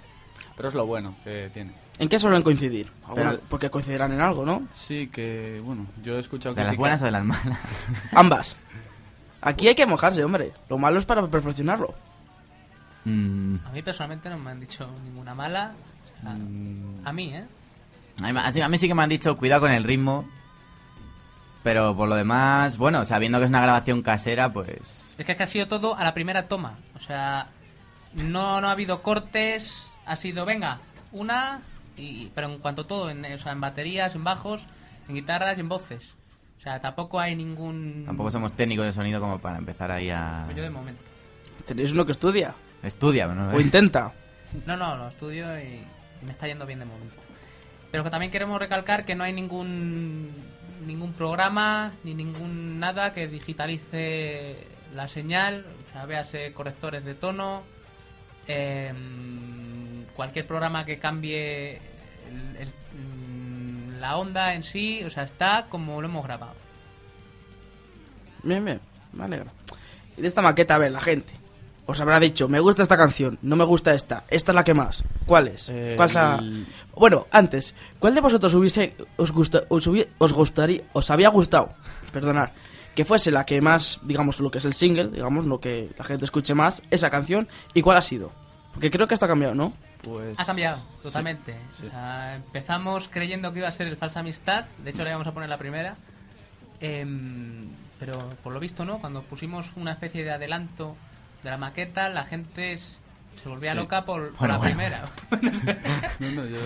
[0.56, 1.72] Pero es lo bueno que tiene.
[2.00, 2.92] ¿En qué suelen coincidir?
[3.14, 4.68] Pero- Porque coincidirán en algo, ¿no?
[4.72, 7.60] Sí, que, bueno, yo he escuchado ¿De las buenas o de las malas?
[8.14, 8.56] Ambas.
[9.42, 10.54] Aquí hay que mojarse, hombre.
[10.70, 11.94] Lo malo es para perfeccionarlo.
[13.06, 15.74] Mm, A mí personalmente no me han dicho ninguna mala.
[16.18, 17.46] O sea, Mm, A mí, ¿eh?
[18.24, 20.28] A, mí, así- a mí sí que me han dicho cuidado con el ritmo.
[21.64, 25.14] Pero por lo demás, bueno, sabiendo que es una grabación casera, pues.
[25.20, 26.80] Es que, es que ha sido todo a la primera toma.
[26.96, 27.48] O sea,
[28.14, 29.92] no, no ha habido cortes.
[30.06, 30.80] Ha sido, venga,
[31.12, 31.62] una.
[31.98, 34.66] Y, pero en cuanto a todo, en, o sea, en baterías, en bajos,
[35.08, 36.16] en guitarras y en voces.
[36.58, 38.04] O sea, tampoco hay ningún.
[38.08, 40.42] Tampoco somos técnicos de sonido como para empezar ahí a.
[40.46, 41.02] Pues yo de momento.
[41.66, 42.56] Tenéis uno que estudia.
[42.82, 43.56] Estudia, ¿no?
[43.56, 44.14] O intenta.
[44.66, 45.62] No, no, lo estudio y,
[46.22, 47.16] y me está yendo bien de momento.
[47.92, 50.32] Pero que también queremos recalcar que no hay ningún
[50.86, 57.64] ningún programa ni ningún nada que digitalice la señal, o sea, véase correctores de tono,
[58.48, 61.80] em, cualquier programa que cambie
[62.32, 66.56] mm, la onda en sí, o sea, está como lo hemos grabado.
[68.44, 68.82] Bien, bien,
[69.14, 69.52] me alegra.
[70.18, 71.41] Y de esta maqueta, a ver, la gente.
[71.88, 74.74] Os habrá dicho, me gusta esta canción, no me gusta esta, esta es la que
[74.74, 75.04] más.
[75.26, 75.68] ¿Cuál es?
[75.70, 76.66] Eh, ¿Cuál sa- el-
[76.96, 81.74] Bueno, antes, ¿cuál de vosotros hubiese, os, gusta, os, hubi- os gustaría, os había gustado,
[82.14, 82.50] perdonad,
[82.96, 86.04] que fuese la que más, digamos, lo que es el single, digamos, lo que la
[86.06, 88.32] gente escuche más, esa canción, y cuál ha sido?
[88.74, 89.74] Porque creo que está cambiado, ¿no?
[90.04, 91.56] Pues, Ha cambiado totalmente.
[91.72, 91.84] sí.
[91.88, 94.66] O sea, empezamos creyendo que iba a ser el falsa amistad.
[94.84, 95.96] De hecho, le íbamos a poner la primera.
[96.80, 97.68] Em,
[98.00, 99.00] pero por lo visto, ¿no?
[99.00, 100.96] Cuando pusimos una especie de adelanto
[101.44, 103.00] de la maqueta, la gente se
[103.50, 103.78] volvía Sí.
[103.78, 104.76] loca por, por Bueno, la bueno.
[104.76, 105.06] primera.
[106.20, 106.58] No, no, yo-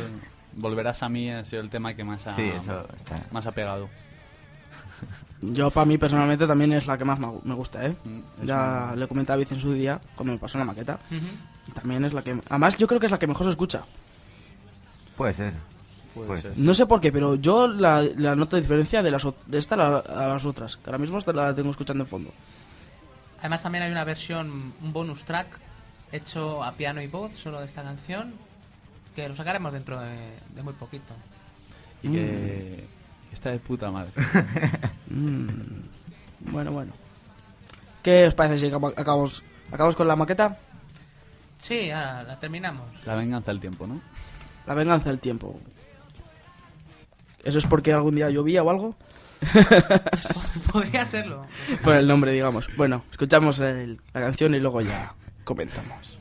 [0.58, 3.22] Volverás a mí ha sido el tema que más ha, Sí, eso está.
[3.32, 3.90] más ha pegado.
[5.42, 7.96] Yo, para mí, personalmente, también es la que más me gu- me gusta, ¿eh?
[8.06, 10.64] Mm, es Ya un- le comenté a Vic en su día, cuando me pasó la
[10.64, 10.98] maqueta.
[11.68, 12.40] Y también es la que...
[12.50, 13.84] Además, yo creo que es la que mejor se escucha.
[15.18, 15.54] Puede ser.
[16.14, 16.56] puede Puede ser.
[16.56, 16.64] ser.
[16.64, 19.78] No sé por qué, pero yo la, la noto diferencia de, las, de esta a,
[19.78, 20.78] la- a las otras.
[20.78, 22.32] Que ahora mismo la tengo escuchando en fondo.
[23.46, 25.60] Además, también hay una versión, un bonus track
[26.12, 28.34] hecho a piano y voz solo de esta canción.
[29.16, 30.18] Que lo sacaremos dentro de,
[30.56, 31.14] de muy poquito.
[32.02, 32.88] Y que,
[33.30, 34.12] que está de puta madre.
[35.08, 35.52] Mm,
[36.52, 36.92] Bueno, bueno.
[38.02, 40.58] ¿Qué os parece si acabamos, acabamos con la maqueta?
[41.60, 42.88] Sí, ahora la terminamos.
[43.06, 44.02] La venganza del tiempo, ¿no?
[44.66, 45.60] La venganza del tiempo.
[47.44, 48.96] ¿Eso es porque algún día llovía o algo?
[50.72, 51.46] Podría serlo.
[51.84, 52.68] Por el nombre, digamos.
[52.78, 56.18] Bueno, escuchamos el- la canción y luego ya comentamos.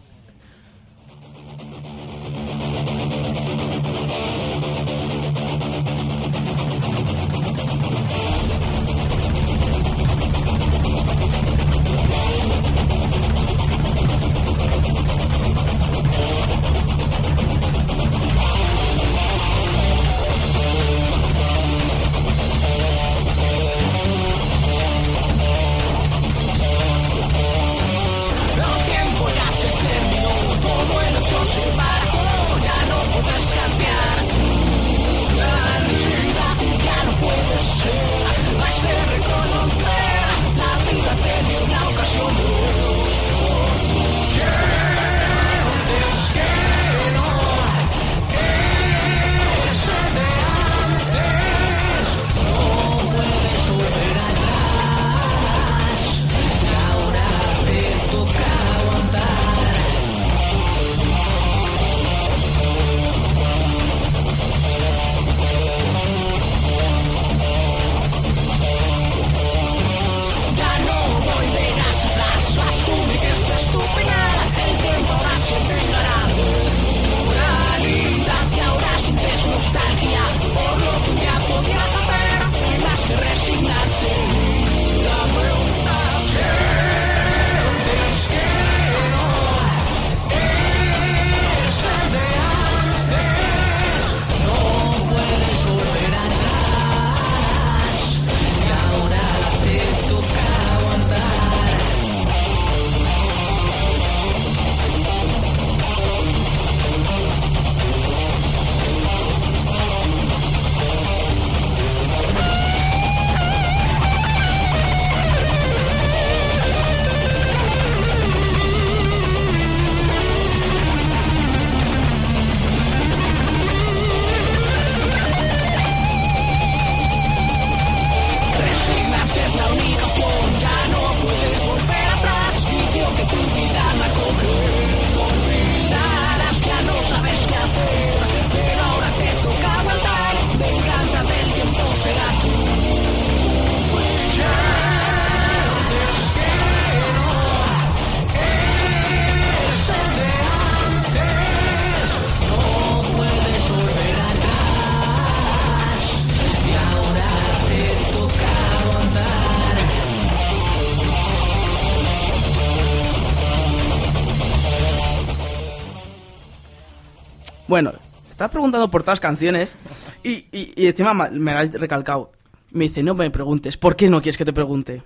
[168.75, 169.77] Estaba preguntando por todas las canciones
[170.23, 172.33] y, y, y encima ma- me la has recalcado.
[172.71, 175.03] Me dice, no me preguntes, ¿por qué no quieres que te pregunte?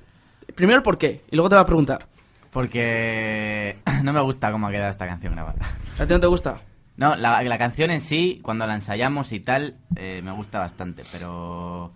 [0.55, 2.07] Primero el por qué, y luego te va a preguntar.
[2.51, 5.59] Porque no me gusta cómo ha quedado esta canción grabada.
[5.99, 6.63] ¿A ti no te gusta?
[6.97, 11.05] No, la, la canción en sí, cuando la ensayamos y tal, eh, me gusta bastante,
[11.13, 11.93] pero.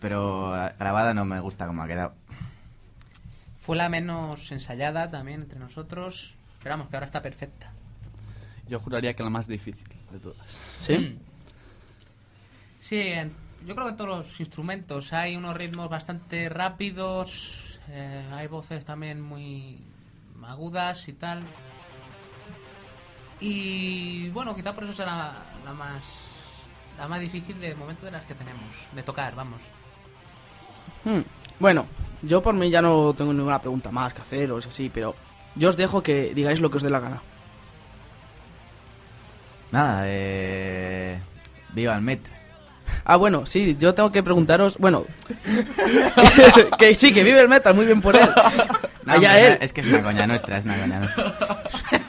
[0.00, 2.14] Pero grabada no me gusta cómo ha quedado.
[3.60, 6.34] Fue la menos ensayada también entre nosotros.
[6.62, 7.72] Pero vamos, que ahora está perfecta.
[8.68, 10.60] Yo juraría que la más difícil de todas.
[10.80, 10.98] ¿Sí?
[10.98, 11.18] Mm.
[12.80, 13.12] Sí,
[13.66, 19.20] yo creo que todos los instrumentos hay unos ritmos bastante rápidos, eh, hay voces también
[19.20, 19.78] muy
[20.46, 21.42] agudas y tal.
[23.40, 25.34] Y bueno, quizá por eso será
[25.64, 26.04] la más
[26.98, 29.62] la más difícil de momento de las que tenemos, de tocar, vamos.
[31.04, 31.20] Hmm,
[31.60, 31.86] Bueno,
[32.22, 35.14] yo por mí ya no tengo ninguna pregunta más que haceros así, pero
[35.54, 37.22] yo os dejo que digáis lo que os dé la gana.
[39.70, 41.18] Nada, eh...
[41.72, 42.32] Viva el metal.
[43.04, 45.04] Ah, bueno, sí, yo tengo que preguntaros, bueno,
[46.78, 48.28] que sí, que vive el metal, muy bien por él.
[49.04, 51.62] No, Allá hombre, él, Es que es una coña nuestra, es una coña nuestra.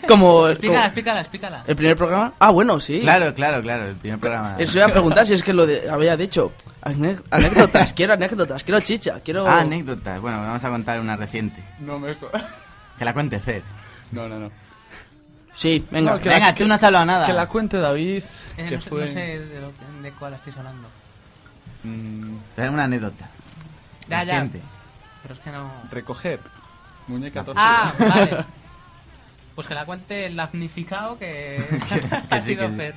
[0.08, 1.64] como, Explícala, como- explícala, explícala.
[1.68, 2.34] el primer programa.
[2.40, 3.00] Ah, bueno, sí.
[3.02, 4.56] Claro, claro, claro, el primer programa.
[4.58, 6.52] Eso iba a preguntar si es que lo de- había dicho.
[6.82, 9.48] Anécdotas, quiero anécdotas, quiero chicha, quiero...
[9.48, 10.20] Ah, anécdotas.
[10.22, 11.62] Bueno, vamos a contar una reciente.
[11.80, 12.16] No me...
[12.98, 13.64] Que la cuente Fer.
[14.12, 14.52] No, no, no.
[15.60, 16.12] Sí, venga.
[16.14, 17.26] No, que Venga, la- tú no has hablado nada.
[17.26, 18.24] Que la cuente David,
[18.56, 19.02] Eh, que no, sé, fue...
[19.02, 20.88] no sé de, lo- de cuál estáis hablando.
[21.84, 23.30] mm, Pero una anécdota.
[24.08, 24.48] Ya, ya.
[25.22, 25.70] Pero es que no...
[25.92, 26.40] recoger.
[27.08, 27.64] Muñeca torcida.
[27.66, 28.46] Ah, vale.
[29.54, 31.58] Pues que la cuente el damnificado que,
[32.30, 32.76] ha sí, sido que sí.
[32.78, 32.96] Fer.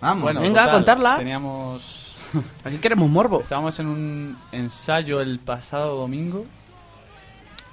[0.00, 0.22] Vamos.
[0.22, 1.16] Bueno, Venga, total, contarla.
[1.18, 2.16] Teníamos...
[2.64, 3.40] Aquí queremos morbo.
[3.42, 6.46] Estábamos en un ensayo el pasado domingo.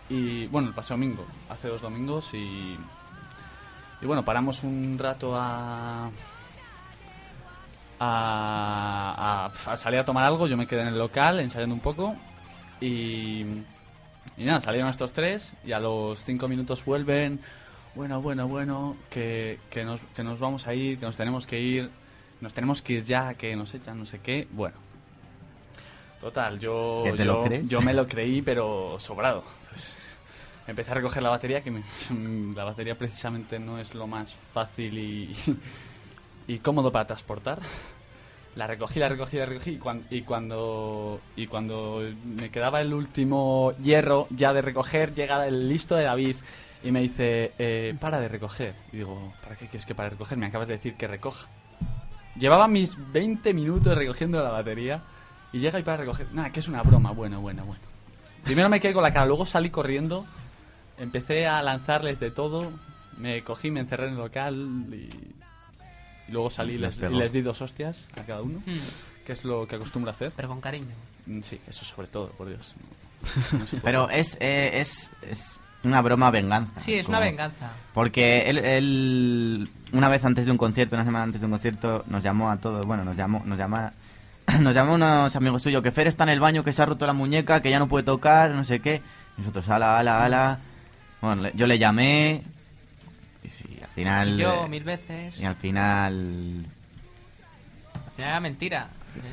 [0.10, 2.34] Y bueno, el pasado domingo, hace dos domingos.
[2.34, 2.78] Y,
[4.02, 6.10] y bueno, paramos un rato a,
[8.00, 10.48] a, a- a salir a tomar algo.
[10.48, 12.16] Yo me quedé en el local ensayando un poco.
[12.82, 13.42] Y,
[14.38, 15.54] y nada, salieron estos tres.
[15.66, 17.40] Y a los cinco minutos vuelven.
[17.96, 21.60] Bueno, bueno, bueno, que, que, nos, que nos vamos a ir, que nos tenemos que
[21.60, 21.90] ir.
[22.42, 24.48] Nos tenemos que ir ya, que nos echan, no sé qué.
[24.52, 24.85] Bueno.
[26.26, 27.68] Total, yo, ¿Que te yo, lo crees?
[27.70, 29.44] yo me lo creí, pero sobrado.
[29.62, 29.96] Entonces,
[30.68, 31.84] empecé a recoger la batería, que me-
[32.56, 35.36] la batería precisamente no es lo más fácil y,
[36.48, 37.60] y cómodo para transportar.
[38.56, 42.92] La recogí, la recogí, la recogí y, cuan- y cuando y cuando me quedaba el
[42.96, 46.38] último hierro ya de recoger, llega el listo de David
[46.84, 48.74] y me dice, eh, para de recoger.
[48.92, 50.40] Y digo, ¿para qué quieres que para de recoger?
[50.40, 51.48] Me acabas de decir que recoja.
[52.36, 55.04] Llevaba mis 20 minutos recogiendo la batería
[55.56, 56.28] y llega y para recoger.
[56.34, 57.12] Nada, que es una broma.
[57.12, 57.82] Bueno, bueno, bueno.
[58.44, 60.26] Primero me quedé con la cara, luego salí corriendo,
[60.98, 62.72] empecé a lanzarles de todo,
[63.18, 64.96] me cogí, me encerré en el local y,
[66.28, 67.16] y luego salí y Les les, pegó.
[67.16, 68.78] y les di dos hostias a cada uno, Hmm,
[69.26, 70.32] que es lo que acostumbro a hacer.
[70.36, 70.94] Pero con cariño.
[71.26, 72.74] Mm, Sí, eso sobre todo, por Dios.
[73.54, 73.66] No.
[73.84, 76.80] Pero es, eh, es, es una broma venganza.
[76.80, 77.72] Sí, es una Como- venganza.
[77.94, 82.04] Porque él, él, una vez antes de un concierto, una semana antes de un concierto,
[82.08, 83.94] nos llamó a todos, bueno, nos llamó, nos llama,
[84.62, 87.06] nos llamó unos amigos suyos, que Fer está en el baño, que se ha roto
[87.06, 89.02] la muñeca, que ya no puede tocar, no sé qué.
[89.38, 90.60] Y nosotros, ala, ala, ala.
[91.22, 92.44] Bueno, le- yo le llamé,
[93.44, 94.30] y sí, al final...
[94.40, 95.40] Y yo eh, mil veces.
[95.40, 96.66] Y al final...
[97.94, 98.90] Al final era mentira.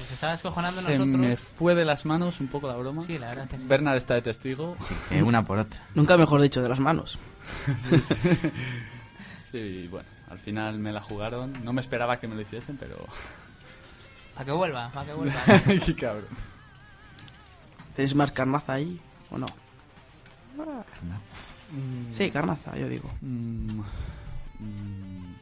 [0.06, 1.16] Se estaba descojonando Se nosotros.
[1.20, 3.02] me fue de las manos un poco la broma.
[3.06, 3.64] Sí, la verdad que sí.
[3.66, 4.76] Bernard está de testigo.
[5.10, 5.80] eh, una por otra.
[5.94, 7.18] Nunca mejor dicho, de las manos.
[9.50, 11.52] Sí, bueno, al final me la jugaron.
[11.62, 12.96] No me esperaba que me lo hiciesen, pero...
[14.34, 15.34] Para que vuelva, para que vuelva.
[15.86, 16.26] Qué cabrón.
[17.94, 19.46] ¿Tenéis más carnaza ahí o no?
[22.12, 23.10] Sí, carnaza, yo digo.
[23.20, 23.80] Mm,
[24.60, 25.34] mm,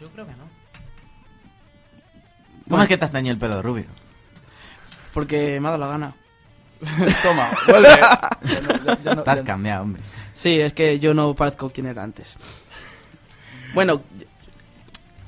[0.00, 0.48] Yo creo que no.
[2.68, 3.84] ¿Cómo es que te has teñido el pelo de rubio?
[5.12, 6.14] Porque me ha dado la gana.
[7.22, 7.88] Toma, vuelve.
[8.44, 10.02] Ya no- ya- ya no- Te has cambiado, hombre.
[10.32, 12.36] Sí, es que yo no parezco quien era antes.
[13.74, 14.02] Bueno,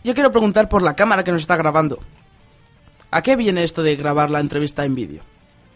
[0.06, 1.98] yo quiero preguntar por la cámara que nos está grabando.
[3.10, 5.22] ¿A qué viene esto de grabar la entrevista en vídeo?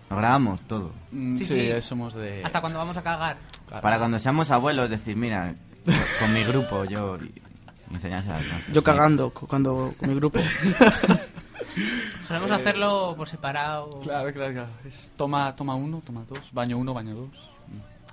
[0.09, 0.93] Lo grabamos todo.
[1.13, 1.81] Mm, Sí, Sí, sí.
[1.81, 2.43] somos de...
[2.45, 3.37] Hasta cuando vamos a cagar.
[3.67, 3.83] Claro.
[3.83, 5.55] Para cuando seamos abuelos, decir, mira,
[6.19, 7.17] con mi grupo yo...
[7.19, 7.33] Y,
[7.91, 10.39] y enseñárselo a nuestros Yo cagando cu- cuando con mi grupo.
[12.27, 14.01] Solemos hacerlo por separado.
[14.01, 14.69] Claro, claro, claro.
[14.87, 16.53] Es toma, toma uno, toma dos.
[16.53, 17.51] Baño uno, baño dos.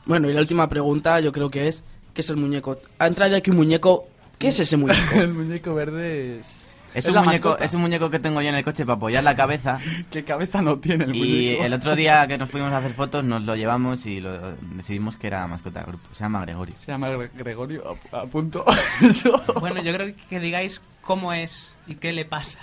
[0.06, 2.78] Bueno, y la última pregunta yo creo que es, ¿qué es el muñeco?
[3.00, 4.08] Ha entrado aquí un muñeco,
[4.38, 5.00] ¿qué es ese muñeco?
[5.16, 6.64] El muñeco verde es...
[6.94, 7.66] Es, es un muñeco, mascota.
[7.66, 9.78] es un muñeco que tengo yo en el coche para apoyar la cabeza.
[10.12, 11.64] ¿Qué cabeza no tiene el y muñeco?
[11.66, 15.16] el otro día que nos fuimos a hacer fotos nos lo llevamos y lo decidimos
[15.18, 16.08] que era mascota del grupo.
[16.14, 16.76] Se llama Gregorio.
[16.78, 18.64] Se llama Gre- Gregorio, a, a punto.
[19.02, 19.44] Eso.
[19.60, 22.60] Bueno, yo creo que digáis cómo es y qué le pasa.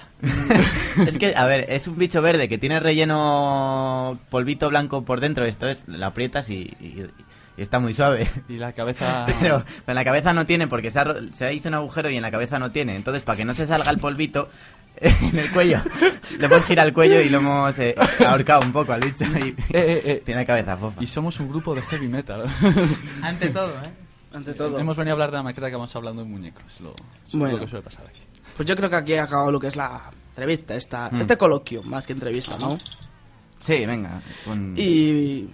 [1.07, 5.45] es que, a ver, es un bicho verde que tiene relleno polvito blanco por dentro.
[5.45, 7.11] Esto es, lo aprietas y, y- y
[7.63, 8.29] está muy suave.
[8.49, 9.27] Y la cabeza...
[9.41, 12.23] Pero en la cabeza no tiene porque se, ha se hizo un agujero y en
[12.23, 12.97] la cabeza no tiene.
[12.97, 14.49] Entonces, para que no se salga el polvito
[14.97, 15.79] en el cuello,
[16.39, 17.95] le hemos girado el cuello y lo hemos eh,
[18.27, 19.25] ahorcado un poco al bicho.
[19.25, 20.23] Y, Eh, eh, eh.
[20.25, 21.03] tiene la cabeza fofa.
[21.03, 22.45] Y somos un grupo de heavy metal.
[23.23, 23.91] Ante todo, ¿eh?
[24.33, 24.79] Ante todo.
[24.79, 26.63] Hemos venido a hablar de la maqueta que vamos hablando de muñecos.
[26.69, 26.95] Es lo,
[27.27, 27.57] es Bueno.
[27.57, 28.21] lo que suele pasar aquí.
[28.57, 31.21] pues yo creo que aquí ha acabado lo que es la entrevista, esta, Mm.
[31.21, 32.79] este coloquio, más que entrevista, ¿no?
[33.61, 34.21] Sí, venga.
[34.45, 35.49] con- Y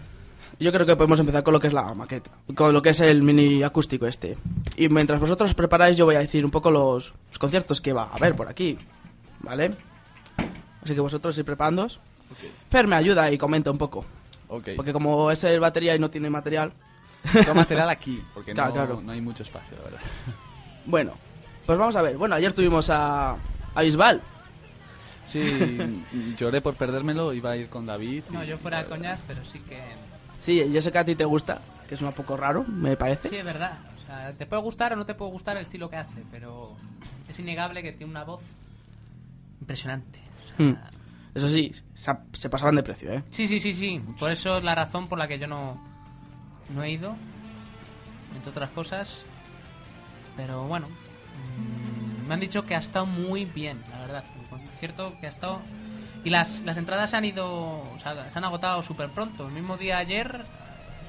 [0.61, 3.01] yo creo que podemos empezar con lo que es la maqueta, con lo que es
[3.01, 4.37] el mini acústico este.
[4.77, 7.93] Y mientras vosotros os preparáis, yo voy a decir un poco los, los conciertos que
[7.93, 8.79] va a haber por aquí,
[9.41, 9.73] ¿vale?
[10.83, 11.99] Así que vosotros ir preparándoos.
[12.71, 14.05] Fer me ayuda y comenta un poco,
[14.49, 14.71] Ok.
[14.77, 16.73] porque como es el batería y no tiene material,
[17.33, 19.01] Tengo material aquí, porque Claro, no, claro.
[19.03, 20.01] no hay mucho espacio, la verdad.
[20.87, 21.13] bueno,
[21.67, 22.17] pues vamos a ver.
[22.17, 23.37] Bueno, ayer tuvimos a,
[23.75, 24.23] a Bisbal.
[25.25, 26.05] Sí,
[26.39, 28.25] lloré por perdérmelo, iba a ir con David.
[28.31, 29.83] y- No, yo fuera de coñas, pero sí que...
[30.41, 33.29] Sí, yo sé que a ti te gusta, que es un poco raro, me parece.
[33.29, 33.79] Sí, es verdad.
[33.95, 36.77] O sea, te puede gustar o no te puede gustar el estilo que hace, pero
[37.29, 38.43] es innegable que tiene una voz
[39.61, 40.19] impresionante.
[40.19, 40.77] O sea, Hmm.
[41.35, 43.23] Eso sí, se, pasaban de precio, ¿eh?
[43.29, 44.03] Sí, sí, sí, sí.
[44.19, 45.79] Por eso es la razón por la que yo no,
[46.71, 47.15] no he ido,
[48.35, 49.25] entre otras cosas.
[50.37, 54.25] Pero bueno, mm, me han dicho que ha estado muy bien, la verdad.
[54.39, 55.61] Un concierto que ha estado...
[56.25, 57.47] Y las, las entradas se han ido...
[57.49, 59.47] O sea, se han agotado súper pronto.
[59.47, 60.45] El mismo día ayer,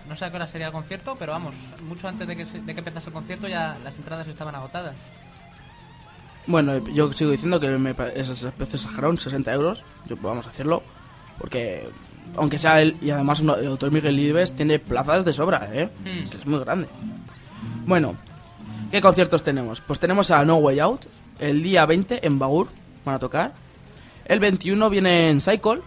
[0.07, 1.55] no sé a qué hora sería el concierto, pero vamos,
[1.87, 4.95] mucho antes de que, se- de que empezase el concierto ya las entradas estaban agotadas.
[6.47, 9.83] Bueno, yo sigo diciendo que me pa- es es especie exagerado, 60 euros.
[10.07, 10.81] Yo, vamos a hacerlo.
[11.37, 11.89] Porque,
[12.35, 15.89] aunque sea él, y además uno- el autor Miguel Libes tiene plazas de sobra, ¿eh?
[16.03, 16.29] Hmm.
[16.29, 16.87] Que es muy grande.
[17.85, 18.15] Bueno,
[18.91, 19.81] ¿qué conciertos tenemos?
[19.81, 21.05] Pues tenemos a No Way Out,
[21.39, 22.69] el día 20 en Bagur,
[23.05, 23.53] van a tocar.
[24.31, 25.81] El 21 viene en Cycle,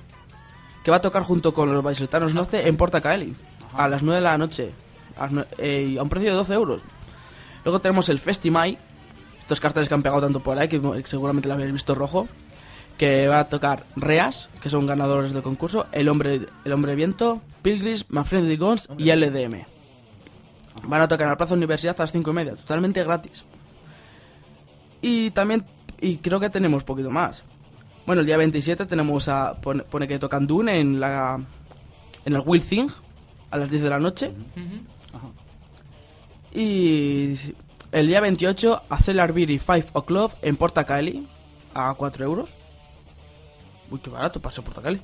[0.82, 3.34] que va a tocar junto con los Baisultanos Norte en Porta Caeli,
[3.72, 4.70] a las 9 de la noche,
[5.16, 6.82] a, eh, a un precio de 12 euros.
[7.64, 8.76] Luego tenemos el Festimai,
[9.40, 12.28] estos carteles que han pegado tanto por ahí, que seguramente lo habéis visto rojo,
[12.98, 17.40] que va a tocar Reas, que son ganadores del concurso, El Hombre, el hombre Viento,
[17.62, 19.64] Pilgrims, My Friendly Guns y LDM.
[20.82, 23.42] Van a tocar en la Plaza Universidad a las 5 y media, totalmente gratis.
[25.00, 25.64] Y también,
[25.98, 27.42] y creo que tenemos poquito más.
[28.06, 31.40] Bueno, el día 27 tenemos a, pone, pone que tocan Dune en la
[32.24, 32.88] en el Will Thing
[33.50, 34.32] a las 10 de la noche.
[35.12, 35.28] Ajá.
[36.52, 37.34] Y
[37.92, 41.26] el día 28 a Cellar Beer y 5 O'Clock en Porta Caeli
[41.74, 42.56] a 4 euros.
[43.90, 45.00] Uy, qué barato para ser Porta Caeli.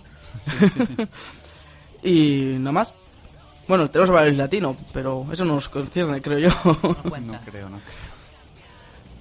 [2.02, 2.94] y nada más.
[3.68, 6.50] Bueno, tenemos a el latino, pero eso no nos concierne, creo yo.
[6.64, 7.20] No.
[7.20, 7.80] No creo, no creo.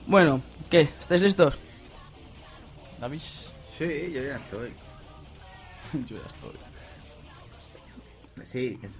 [0.07, 0.89] bueno, ¿qué?
[0.99, 1.57] ¿Estáis listos?
[2.99, 3.21] David,
[3.79, 4.73] Sí, yo ya estoy.
[6.05, 6.51] yo ya estoy.
[8.43, 8.99] Sí, eso.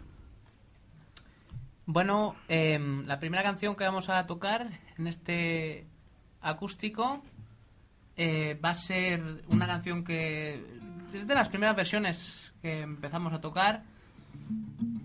[1.86, 5.86] Bueno, em, la primera canción que vamos a tocar en este
[6.40, 7.22] acústico
[8.16, 10.64] eh, va a ser una canción que
[11.14, 13.84] es de las primeras versiones que empezamos a tocar.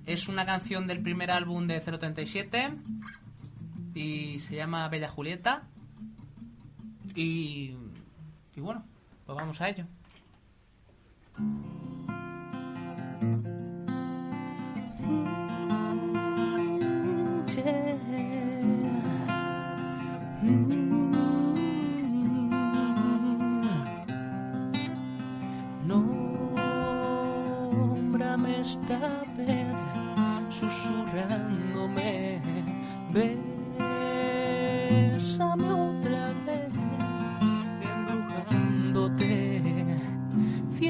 [0.06, 2.70] Es una canción del primer álbum de 037
[3.92, 5.64] y se llama Bella Julieta.
[7.16, 7.74] Y,
[8.54, 8.84] y bueno,
[9.26, 9.84] pues vamos a ello.
[27.34, 29.66] Nómbrame esta vez,
[30.50, 32.40] susurrándome,
[33.12, 33.53] bésame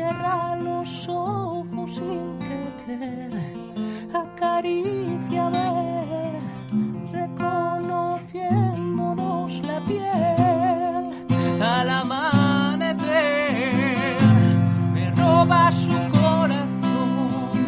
[0.05, 3.31] Cierra los ojos sin querer,
[4.13, 5.71] acaríciame,
[7.11, 11.11] reconociéndonos la piel
[11.63, 12.99] al amanecer.
[14.93, 17.65] Me roba su corazón,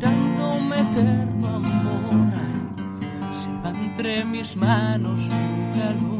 [0.00, 2.32] jurándome eterno amor.
[3.30, 5.30] Se va entre mis manos su
[5.78, 6.13] calor.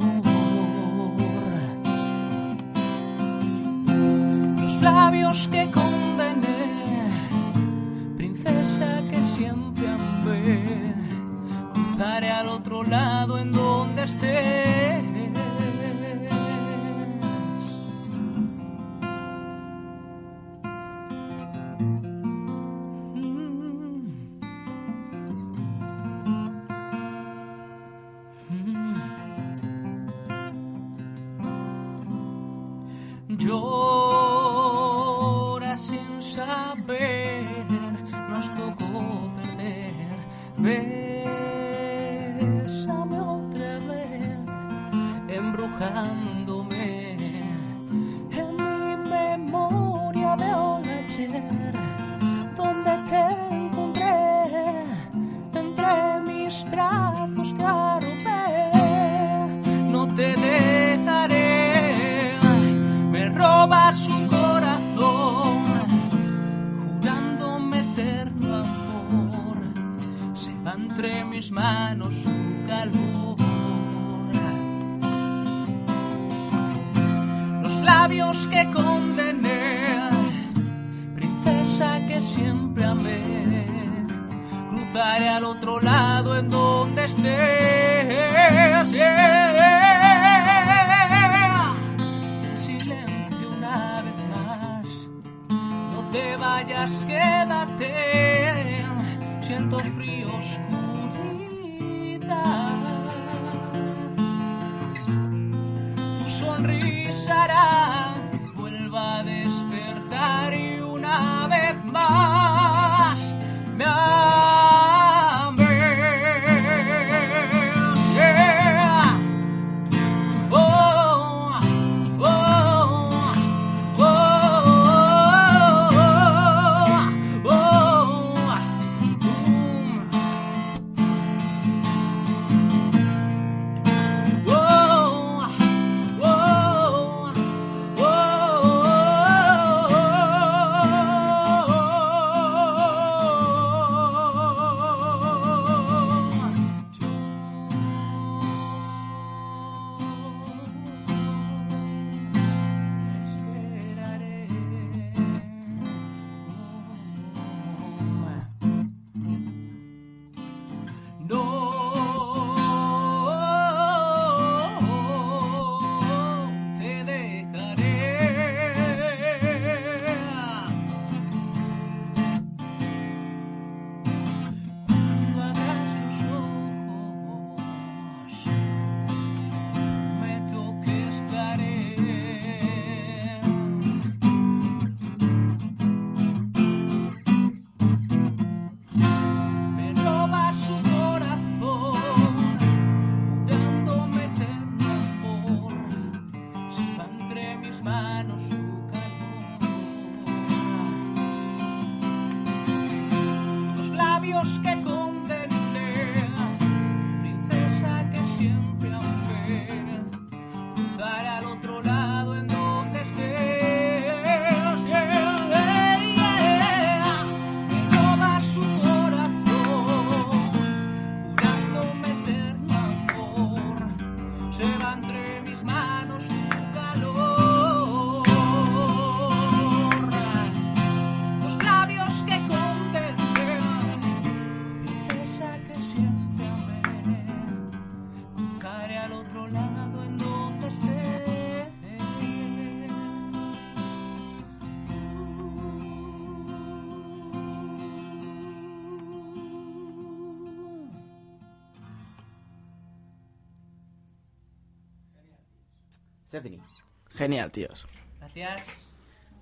[257.25, 257.87] Genial, tíos.
[258.21, 258.67] Gracias.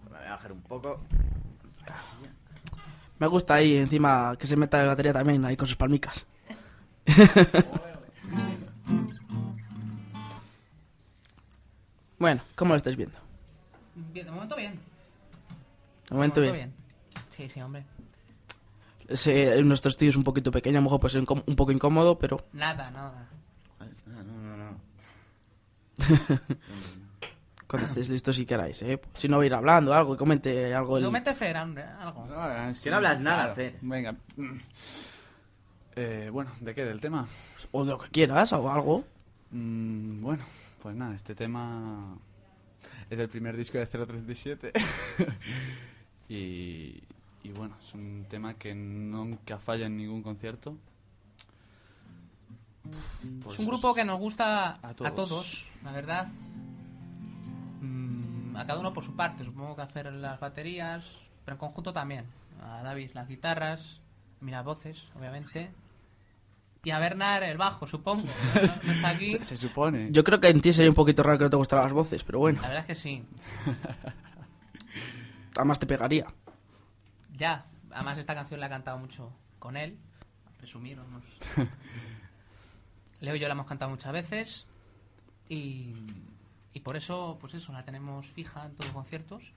[0.05, 1.01] Me voy a bajar un poco.
[3.19, 6.25] Me gusta ahí encima que se meta la batería también ahí con sus palmicas.
[12.21, 13.19] bueno, ¿cómo lo estáis viendo?
[14.13, 14.79] Bien, de momento bien.
[16.09, 16.73] De momento bien.
[17.31, 17.85] Sí, sí, hombre.
[19.09, 22.17] Ese- nuestro estudio es un poquito pequeño, a lo mejor puede ser un poco incómodo,
[22.17, 23.29] pero Nada, nada.
[24.07, 24.81] No, no, no.
[27.73, 29.01] cuando estéis listos si queráis, ¿eh?
[29.17, 30.99] Si no, voy a ir hablando, algo, comente algo.
[30.99, 32.27] el- Lo mete Fer, hombre, algo.
[32.83, 33.79] Que no hablas nada, Fer.
[33.81, 34.15] Venga.
[35.97, 36.85] Eh, bueno, ¿de qué?
[36.85, 37.27] ¿Del tema?
[37.71, 39.05] O de lo que quieras, o algo.
[39.53, 40.45] Mm, bueno,
[40.83, 42.17] pues nada, este tema
[43.09, 44.73] es del primer disco de 037.
[46.29, 47.03] y,
[47.43, 50.77] y bueno, es un tema que nunca falla en ningún concierto.
[53.43, 56.29] Pues es un grupo que nos gusta a todos, la verdad.
[58.63, 62.27] A cada uno por su parte, supongo que hacer las baterías, pero en conjunto también.
[62.63, 64.01] A David las guitarras,
[64.41, 65.73] a mí las voces, obviamente.
[66.85, 68.23] Y a Bernard el bajo, supongo.
[68.23, 69.27] No, no está aquí.
[69.33, 70.13] Se, se supone.
[70.13, 72.23] Yo creo que en ti sería un poquito raro que no te gustaran las voces,
[72.23, 73.25] pero bueno, La verdad es que sí.
[75.57, 76.27] además te pegaría.
[77.33, 79.99] Ya, además esta canción la he cantado mucho con él.
[80.47, 81.25] A presumir, vamos.
[83.21, 84.67] Leo y yo la hemos cantado muchas veces.
[85.49, 85.97] Y,
[86.73, 89.53] y por eso, pues eso, la tenemos fija en todos los conciertos.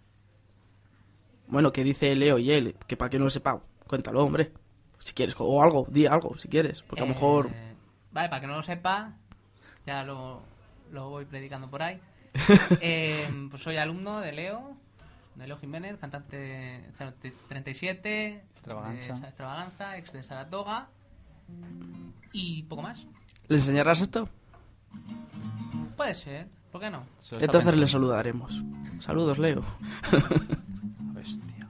[1.47, 4.51] Bueno, que dice Leo y él, que para que no lo sepa, cuéntalo, hombre.
[4.99, 6.82] Si quieres, o algo, di algo, si quieres.
[6.82, 7.49] Porque a lo Eh, mejor.
[8.11, 9.13] Vale, para que no lo sepa,
[9.86, 10.41] ya lo,
[10.91, 11.99] lo voy predicando por ahí.
[12.82, 14.76] Eh, pues soy alumno de Leo,
[15.36, 16.84] de Leo Jiménez, cantante
[17.47, 19.13] 37, Extravaganza.
[19.13, 20.88] de Extravaganza, ex de Saratoga.
[22.34, 23.05] Y poco más.
[23.47, 24.28] ¿Le enseñarás esto?
[25.95, 27.06] Puede ser, ¿por qué no?
[27.32, 28.52] Entonces le saludaremos.
[29.00, 29.64] Saludos, Leo.
[31.14, 31.70] Bestia.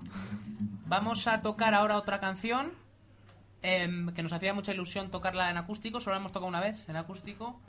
[0.88, 2.72] Vamos a tocar ahora otra canción
[3.62, 6.90] em, que nos hacía mucha ilusión tocarla en acústico, solo la hemos tocado una vez
[6.90, 7.60] en acústico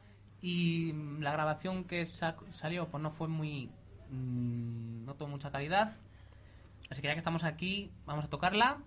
[0.41, 3.67] y mm, la grabación que sa- salió pues no fue muy...
[4.11, 5.93] mm, no tuvo mucha calidad.
[6.89, 8.79] Así que ya que estamos aquí, vamos a tocarla.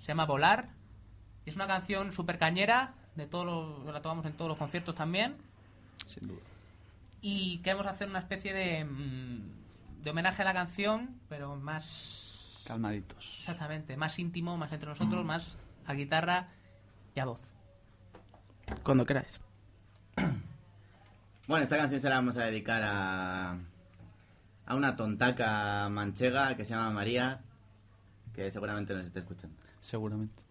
[0.00, 0.70] Se llama Volar.
[1.44, 4.94] Y es una canción súper cañera, de todos los, la tocamos en todos los conciertos
[4.94, 5.36] también.
[6.06, 6.40] Sin duda.
[7.20, 12.62] Y queremos hacer una especie de, mm, de homenaje a la canción, pero más...
[12.66, 13.38] Calmaditos.
[13.40, 15.56] Exactamente, más íntimo, más entre nosotros, más
[15.86, 16.48] a guitarra
[17.14, 17.40] y a voz.
[18.82, 19.40] Cuando queráis.
[21.48, 23.56] Bueno, esta canción se la vamos a dedicar a,
[24.66, 27.40] a una tontaca manchega que se llama María,
[28.34, 29.56] que seguramente nos esté escuchando.
[29.80, 30.42] Seguramente.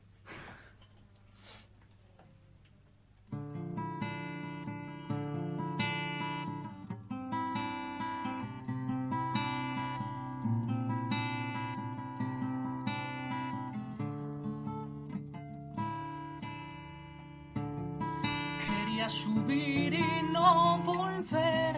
[20.83, 21.75] Volver,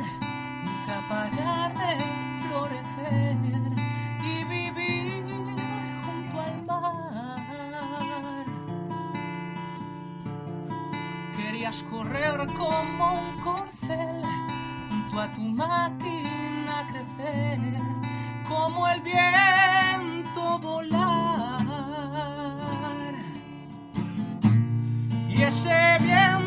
[0.64, 1.92] nunca parar de
[2.48, 3.38] florecer
[4.24, 5.26] y vivir
[6.04, 8.46] junto al mar.
[11.36, 14.24] Querías correr como un corcel
[14.90, 17.60] junto a tu máquina crecer,
[18.48, 21.66] como el viento volar.
[25.28, 26.39] Y ese viento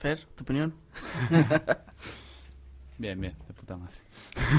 [0.00, 0.74] Fer, ¿tu opinión?
[2.98, 3.94] Bien, bien, de puta madre.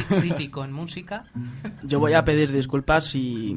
[0.09, 1.25] Crí- Crítico en música.
[1.83, 3.55] Yo voy a pedir disculpas si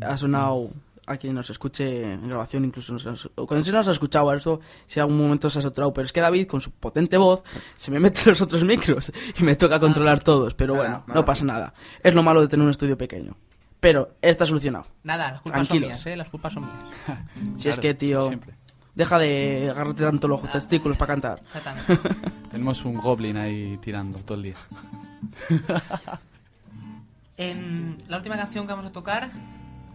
[0.00, 0.70] ha sonado
[1.06, 4.32] a quien nos escuche en grabación, incluso nos has- o cuando se nos ha escuchado
[4.32, 7.16] esto, si en algún momento se ha saturado, pero es que David, con su potente
[7.16, 7.42] voz,
[7.74, 11.24] se me mete los otros micros y me toca controlar todos, pero Nada, bueno, no
[11.24, 11.46] pasa sí.
[11.46, 11.74] nada.
[12.04, 13.36] Es lo malo de tener un estudio pequeño.
[13.80, 14.86] Pero está solucionado.
[15.02, 15.98] Nada, las culpas Tranquilos.
[15.98, 16.16] son mías, ¿eh?
[16.16, 17.18] Las culpas son mías.
[17.56, 18.54] Si es que, tío, siempre.
[18.94, 21.40] Deja de agarrarte tanto los testículos para cantar.
[21.40, 21.98] Exactamente.
[22.50, 24.56] Tenemos un goblin ahí tirando todo el día.
[27.36, 29.30] En la última canción que vamos a tocar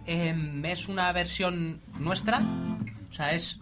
[0.05, 2.41] em, es una versión nuestra.
[3.09, 3.59] O sea, es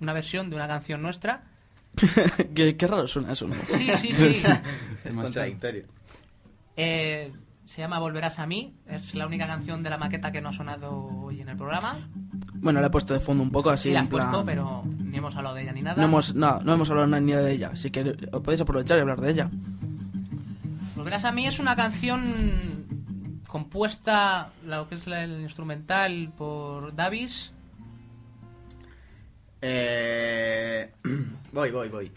[0.00, 1.42] una versión de una canción nuestra.
[2.54, 3.54] qué, qué raro suena eso, ¿no?
[3.64, 4.42] Sí, sí, sí.
[5.04, 5.52] Demasiado.
[6.76, 7.32] Eh,
[7.64, 8.74] se llama Volverás a mí.
[8.86, 10.92] Es la única canción de la maqueta que no ha sonado
[11.22, 11.98] hoy en el programa.
[12.62, 13.88] Bueno, la he puesto de fondo un poco así.
[13.88, 15.96] Sí, la han puesto, plan- pero ni hemos hablado de ella ni nada.
[15.96, 19.00] No hemos, no, no hemos hablado nada ni de ella, así que podéis aprovechar y
[19.00, 19.50] hablar de ella.
[20.94, 22.22] Volverás a mí es una canción
[23.46, 27.52] compuesta, lo que es la- el instrumental, por Davis.
[29.62, 30.90] Eh,
[31.52, 32.12] voy, voy, voy.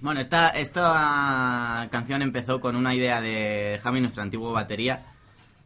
[0.00, 5.02] Bueno, esta, esta canción empezó con una idea de Javi, nuestro antiguo batería,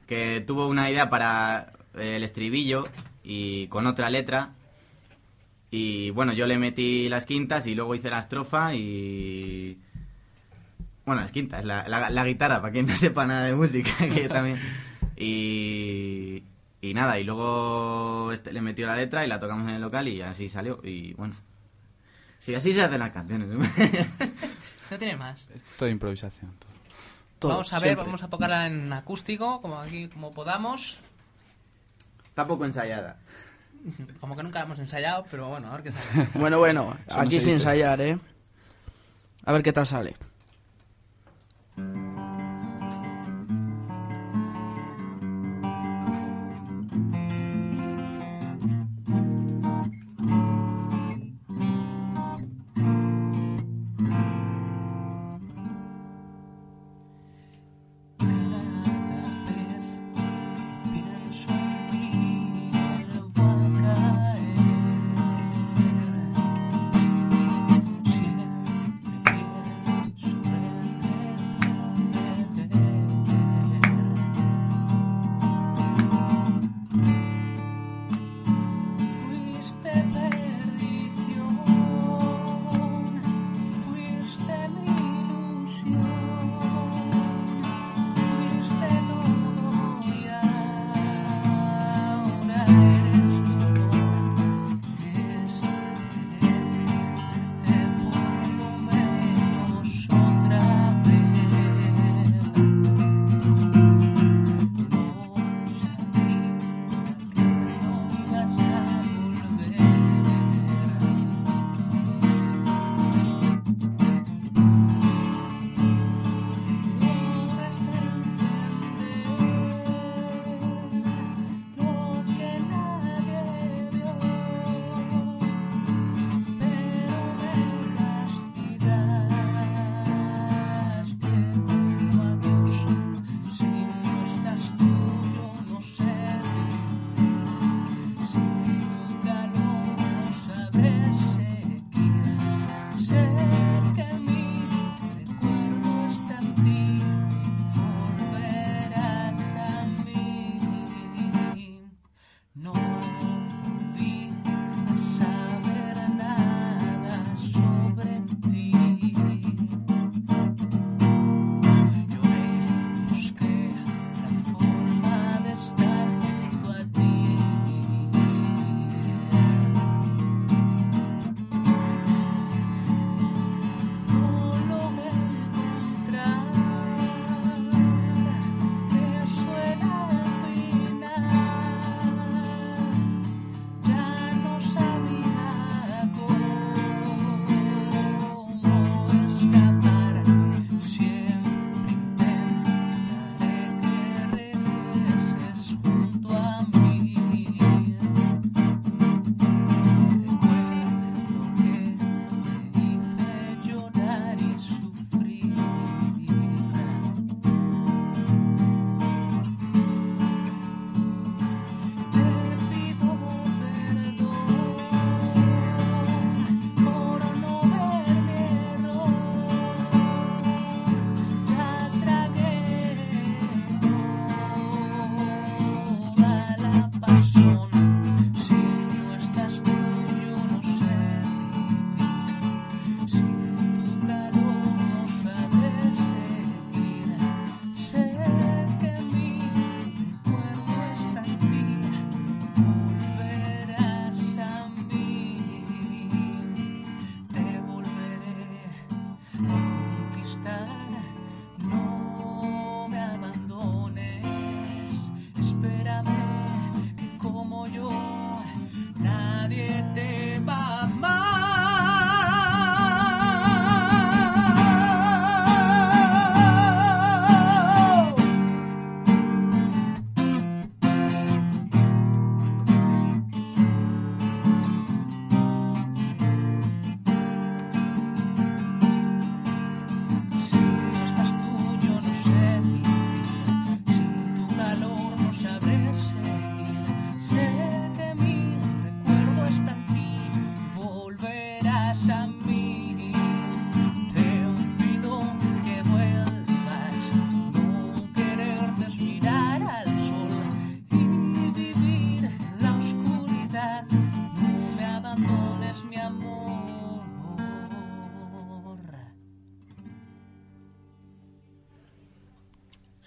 [0.07, 2.89] que tuvo una idea para el estribillo
[3.23, 4.53] y con otra letra.
[5.71, 9.79] Y bueno, yo le metí las quintas y luego hice la estrofa y...
[11.05, 14.23] Bueno, las quintas, la, la, la guitarra, para quien no sepa nada de música, que
[14.23, 14.59] yo también...
[15.17, 16.43] Y,
[16.81, 20.09] y nada, y luego este, le metió la letra y la tocamos en el local
[20.09, 20.81] y así salió.
[20.83, 21.35] Y bueno,
[22.41, 23.49] sí, así se hacen las canciones.
[24.91, 25.49] No tiene más.
[25.55, 26.53] Es todo improvisación.
[26.59, 26.71] todo.
[27.39, 28.05] Todo, vamos a ver, siempre.
[28.05, 30.99] vamos a tocarla en acústico, como aquí, como podamos.
[32.33, 33.19] Está poco ensayada.
[34.21, 36.29] Como que nunca la hemos ensayado, pero bueno, a ver qué sale.
[36.35, 38.19] Bueno, bueno, aquí sin ensayar, ¿eh?
[39.45, 40.17] A ver qué tal sale.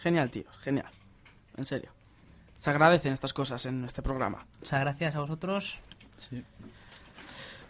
[0.06, 0.86] Genial, tío, genial.
[1.58, 1.90] En serio.
[2.60, 4.46] Se agradecen estas cosas en este programa.
[4.60, 5.80] Muchas gracias a vosotros.
[6.16, 6.44] Sí.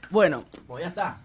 [0.09, 1.21] Bueno, Pues ya está.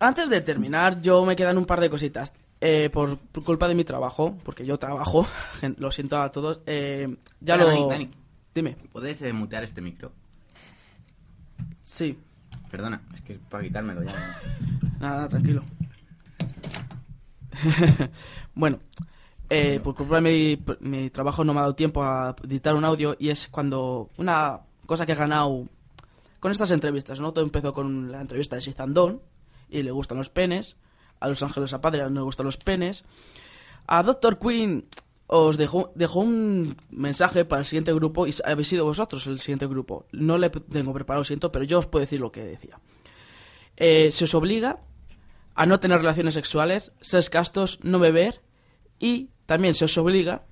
[0.00, 2.32] antes de terminar, yo me quedan un par de cositas.
[2.62, 5.26] Eh, por, por culpa de mi trabajo, porque yo trabajo,
[5.76, 6.60] lo siento a todos.
[6.64, 7.06] eh,
[7.40, 7.86] ya Espera, lo.
[7.88, 8.10] Dani, Dani.
[8.54, 8.76] Dime.
[8.92, 10.10] ¿Puedes eh, mutear este micro?
[11.82, 12.18] Sí.
[12.70, 14.12] Perdona, es que es para quitármelo ya.
[15.00, 15.62] Nada, nada, tranquilo.
[18.54, 18.78] bueno,
[19.50, 23.16] eh, por culpa de mi, trabajo no me ha dado tiempo a editar un audio
[23.18, 25.66] y es cuando una cosa que he ganado
[26.38, 27.32] con estas entrevistas, ¿no?
[27.32, 29.20] Todo empezó con la entrevista de Sizandón
[29.68, 30.76] y le gustan los penes,
[31.18, 33.04] a Los Ángeles Apadre no le gustan los penes,
[33.86, 34.86] a Doctor Queen
[35.26, 39.66] os dejó, dejó un mensaje para el siguiente grupo y habéis sido vosotros el siguiente
[39.66, 40.06] grupo.
[40.12, 42.80] No le tengo preparado, siento, pero yo os puedo decir lo que decía.
[43.76, 44.80] Eh, se os obliga
[45.54, 48.42] a no tener relaciones sexuales, ser castos, no beber
[48.98, 50.44] y también se os obliga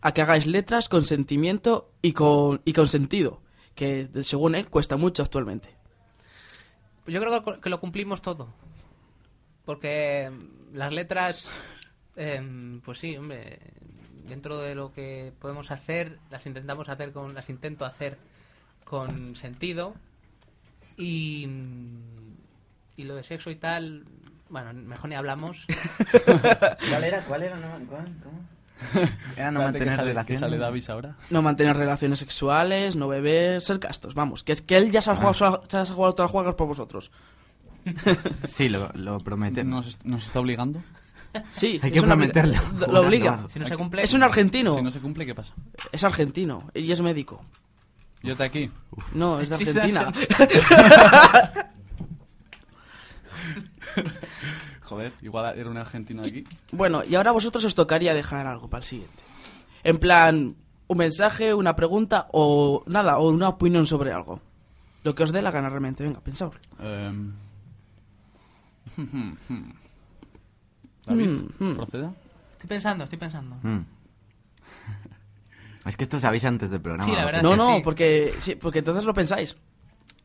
[0.00, 3.40] a que hagáis letras con sentimiento y con, y con sentido,
[3.76, 5.76] que según él cuesta mucho actualmente.
[7.06, 8.52] Yo creo que- lo cumplimos todo.
[9.64, 10.28] Porque
[10.72, 11.52] las letras,
[12.16, 13.60] em, pues sí, hombre,
[14.26, 18.18] dentro de lo que podemos hacer, las intentamos hacer con, las intento hacer
[18.82, 19.94] con sentido.
[20.96, 21.46] Y,
[22.96, 24.04] y lo de sexo y tal,
[24.52, 25.66] bueno, mejor ni hablamos.
[26.90, 27.20] ¿Cuál era?
[27.22, 27.56] ¿Cuál era?
[27.56, 28.04] No, ¿cuál?
[28.22, 28.40] ¿Cómo?
[29.36, 30.40] Era no Espérate que mantener sale, que relaciones.
[30.40, 31.16] sale Davis ahora.
[31.30, 35.10] No mantener relaciones sexuales, no beber, ser castos, vamos, que es que él ya se
[35.10, 37.10] ha jugado, sola- se ha jugado todas las jugadas por vosotros.
[38.44, 39.72] Sí, lo, lo prometemos.
[39.72, 40.82] Nos, est- nos está obligando.
[41.50, 42.60] Sí, Hay que prometerlo.
[42.90, 43.46] Lo obliga.
[43.50, 44.02] Si no se cumple...
[44.02, 44.74] Es un argentino.
[44.74, 45.54] Si no se cumple, ¿qué pasa?
[45.90, 47.42] Es argentino y es médico.
[48.22, 48.70] Yo te aquí.
[49.14, 50.12] No, es de Sí, es de Argentina.
[54.92, 56.44] Joder, igual era un argentino aquí.
[56.70, 59.22] Bueno, y ahora a vosotros os tocaría dejar algo para el siguiente.
[59.84, 60.54] En plan,
[60.86, 64.42] un mensaje, una pregunta o nada, o una opinión sobre algo.
[65.02, 66.04] Lo que os dé la gana realmente.
[66.04, 66.56] Venga, pensaos.
[66.78, 67.32] Em.
[71.06, 71.74] David, Mm, mm.
[71.76, 72.12] proceda.
[72.52, 73.56] Estoy pensando, estoy pensando.
[73.62, 73.80] Mm.
[75.88, 77.04] Es que esto se avisa antes del programa.
[77.06, 77.42] Sí, la verdad.
[77.42, 77.80] No, que no, sí.
[77.82, 79.56] porque, sí, porque entonces lo pensáis.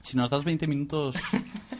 [0.02, 1.16] Si nos das 20 minutos.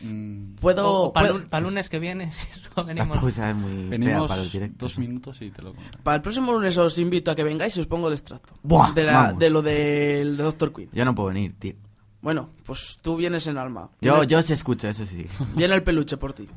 [0.00, 1.12] mm, Puedo...
[1.12, 2.30] para, puedo- el lunes que viene,
[2.76, 3.16] La venimos.
[3.18, 6.02] pausa es muy venimos para los dos minutos y te lo contaré.
[6.02, 8.54] Para el próximo lunes os invito a que vengáis y os pongo el extracto.
[8.62, 9.38] Buah, de, la- vamos.
[9.38, 10.90] de lo del de Doctor Queen.
[10.92, 11.74] Yo no puedo venir, tío.
[12.22, 13.90] Bueno, pues tú vienes en alma.
[14.00, 15.26] Yo, Viene- yo sí escucho, eso sí.
[15.54, 16.48] Viene el peluche por ti.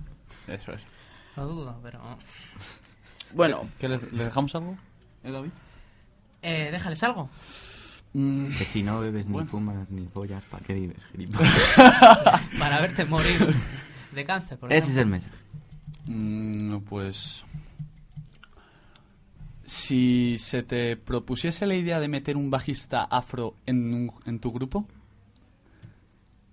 [0.48, 0.82] Eso es.
[1.38, 2.00] No dudo, pero...
[3.34, 4.76] Bueno, ¿Qué, les, les dejamos algo?
[5.24, 5.52] ¿Eh, David?
[6.42, 7.30] Eh, déjales algo.
[8.14, 9.50] Mm, Que si no bebes, ni Bueno.
[9.50, 11.54] fumas, ni follas, ¿para qué vives, gilipollas?
[12.60, 13.56] Para verte morir
[14.14, 15.36] de cáncer, por Ese es el mensaje.
[16.06, 17.46] Mm, pues.
[19.64, 24.52] Si se te propusiese la idea de meter un bajista afro en, un- en tu
[24.52, 24.88] grupo,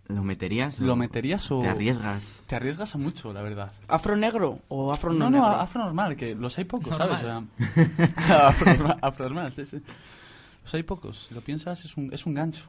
[0.09, 0.78] ¿Lo meterías?
[0.78, 1.59] ¿lo o meterías o.?
[1.59, 2.40] ¿Te arriesgas?
[2.46, 3.72] Te arriesgas a mucho, la verdad.
[3.88, 5.48] ¿afro negro o afro no, No, negro?
[5.48, 7.18] no, afro normal, que los hay pocos, Normal.
[7.20, 7.34] ¿sabes?
[7.34, 9.78] O sea, afro, normal, afro normal, sí, sí.
[10.66, 12.64] Los hay pocos, si lo piensas, es un, es un gancho.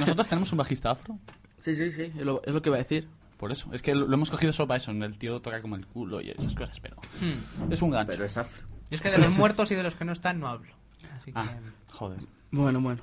[0.00, 1.18] Nosotros tenemos un bajista afro,
[1.60, 3.08] Sí, sí, sí, es lo, es lo que iba a decir.
[3.36, 3.68] por eso.
[3.72, 6.20] Es que lo, lo hemos cogido solo para eso, el tío toca como el culo
[6.20, 7.72] y esas cosas, pero Hmm.
[7.72, 8.10] es un gancho.
[8.12, 8.66] Pero es afro.
[8.90, 10.72] Yo es que de los muertos y de los que no están no hablo.
[11.16, 11.38] Así que...
[11.38, 11.48] Ah,
[11.90, 12.18] joder.
[12.50, 13.02] Bueno, bueno.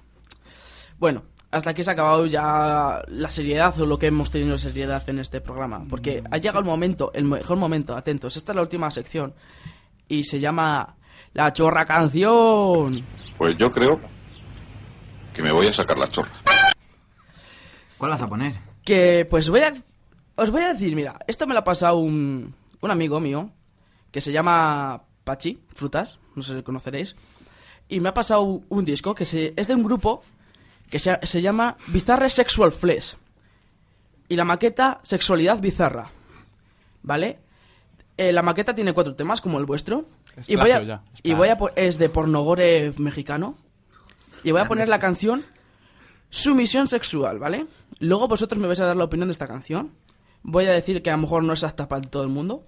[0.99, 4.57] Bueno, hasta aquí se ha acabado ya la seriedad o lo que hemos tenido de
[4.59, 5.85] seriedad en este programa.
[5.89, 8.35] Porque ha llegado el momento, el mejor momento, atentos.
[8.37, 9.33] Esta es la última sección
[10.09, 10.95] y se llama
[11.33, 13.05] La Chorra Canción.
[13.37, 13.99] Pues yo creo
[15.33, 16.31] que me voy a sacar la chorra.
[17.97, 18.55] ¿Cuál vas a poner?
[18.83, 19.73] Que pues voy a.
[20.35, 23.51] Os voy a decir, mira, esto me lo ha pasado un, un amigo mío
[24.11, 27.15] que se llama Pachi, Frutas, no sé si lo conoceréis.
[27.87, 30.23] Y me ha pasado un disco que se, es de un grupo
[30.89, 33.17] que se, se llama Bizarre Sexual Flesh.
[34.27, 36.11] Y la maqueta Sexualidad Bizarra.
[37.01, 37.39] ¿Vale?
[38.17, 40.05] Eh, la maqueta tiene cuatro temas, como el vuestro.
[40.47, 43.57] Y voy a, ya, y voy a es de pornogore mexicano.
[44.43, 45.43] Y voy a poner la canción
[46.29, 47.65] Sumisión Sexual, ¿vale?
[47.99, 49.91] Luego vosotros me vais a dar la opinión de esta canción.
[50.43, 52.63] Voy a decir que a lo mejor no es apta para todo el mundo.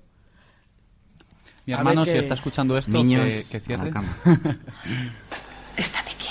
[1.66, 3.92] Mi hermano, si está escuchando esto, Niños, que, que cierre.
[3.92, 4.18] cama.
[5.78, 6.31] Estate quieta.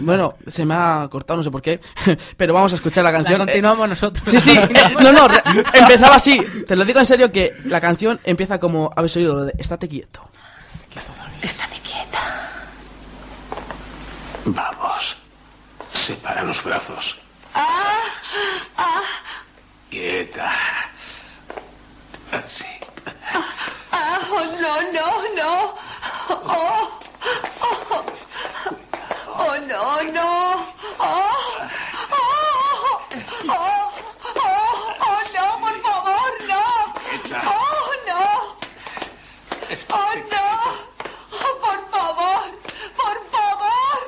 [0.00, 1.80] Bueno, se me ha cortado, no sé por qué.
[2.36, 3.38] Pero vamos a escuchar la canción.
[3.38, 4.28] Continuamos nosotros.
[4.28, 4.58] Sí, sí.
[5.00, 5.28] no, no,
[5.72, 6.40] empezaba así.
[6.66, 9.88] Te lo digo en serio que la canción empieza como habéis oído lo de Estate
[9.88, 10.28] quieto.
[10.72, 11.12] Estate quieto,
[11.42, 12.50] Estate quieta.
[14.44, 15.18] Vamos.
[15.92, 17.18] Separa los brazos.
[17.54, 18.04] Ah,
[18.76, 19.02] ah.
[19.90, 20.52] Quieta.
[22.32, 22.64] Así.
[23.32, 23.44] Ah,
[23.92, 25.74] ah oh, no, no, no.
[26.28, 26.95] Oh
[29.66, 30.66] no, no.
[30.98, 31.68] Oh,
[32.12, 33.00] oh,
[33.48, 33.92] oh,
[34.36, 36.62] oh, no, por favor, no.
[37.34, 38.22] Oh, no.
[39.90, 40.46] Oh, no.
[41.38, 42.46] Oh, por favor,
[42.96, 44.00] por favor.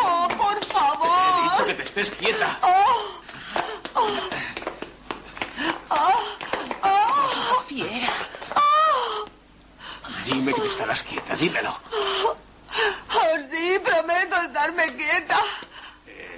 [0.00, 1.08] Oh, por favor.
[1.08, 2.58] Te he dicho que te estés quieta.
[2.62, 3.20] Oh,
[3.94, 4.20] oh,
[7.66, 8.12] Fiera.
[10.24, 11.76] Dime que te estarás quieta, dímelo.
[13.14, 15.40] Oh, sí, prometo estarme quieta.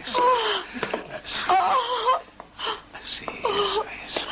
[0.01, 0.23] Eso.
[3.01, 4.29] Sí, eso es.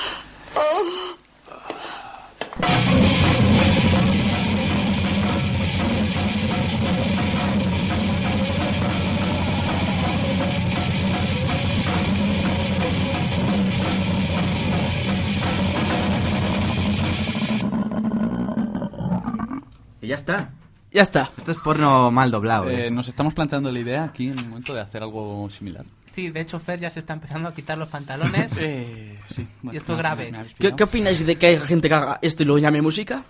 [20.00, 20.52] Y ya está.
[20.97, 21.31] Ya está.
[21.36, 22.70] Esto es porno mal doblado.
[22.70, 22.90] Eh, ¿eh?
[22.90, 25.85] nos estamos planteando la idea aquí en el momento de hacer algo similar.
[26.14, 28.52] Sí, de hecho Fer ya se está empezando a quitar los pantalones.
[28.59, 30.32] Eh, sí, Y esto es grave.
[30.59, 33.23] ¿Qué, qué opináis de que hay gente que haga esto y lo llame música?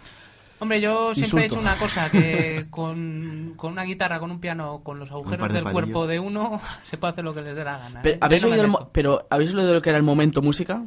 [0.61, 4.81] Hombre, yo siempre he hecho una cosa, que con, con una guitarra, con un piano,
[4.85, 5.73] con los agujeros de del palillos.
[5.83, 8.01] cuerpo de uno, se puede hacer lo que les dé la gana.
[8.03, 8.19] Pero, ¿eh?
[8.23, 8.91] ¿habéis no oído el mo- meto.
[8.93, 10.85] pero ¿habéis oído lo que era el momento música?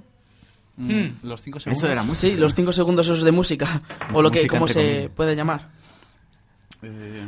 [0.78, 1.16] Mm, Hmm.
[1.24, 1.84] Los cinco segundos.
[1.84, 2.34] Eso era música.
[2.34, 3.82] Sí, los cinco segundos esos de música.
[4.14, 5.12] O lo que, ¿cómo se comillas.
[5.14, 5.68] puede llamar?
[6.82, 7.26] Eh,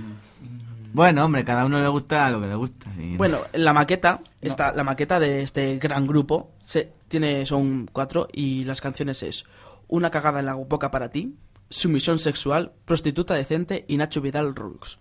[0.93, 2.91] Bueno, hombre, cada uno le gusta lo que le gusta.
[2.97, 3.15] sí.
[3.17, 8.27] Bueno, en la maqueta, esta, la maqueta de este gran grupo, se, tiene, son cuatro
[8.31, 9.45] y las canciones es
[9.87, 11.35] Una cagada en la boca para ti,
[11.69, 14.99] Sumisión sexual, Prostituta decente y Nacho Vidal Rux.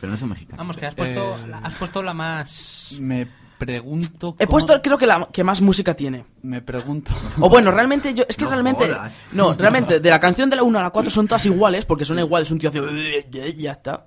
[0.00, 0.58] Pero no son mexicanos.
[0.58, 2.96] Vamos, que has puesto, Eh, la, has puesto la más...
[3.00, 3.26] me
[3.58, 4.36] pregunto.
[4.38, 6.24] He cómo- puesto, creo que la que más música tiene.
[6.42, 7.12] Me pregunto.
[7.40, 9.22] O bueno, realmente yo, es que No realmente, jodas.
[9.32, 12.04] no, realmente, de la canción de la 1 a la 4 son todas iguales, porque
[12.04, 13.26] son iguales, un tío hace,
[13.58, 14.06] ya está.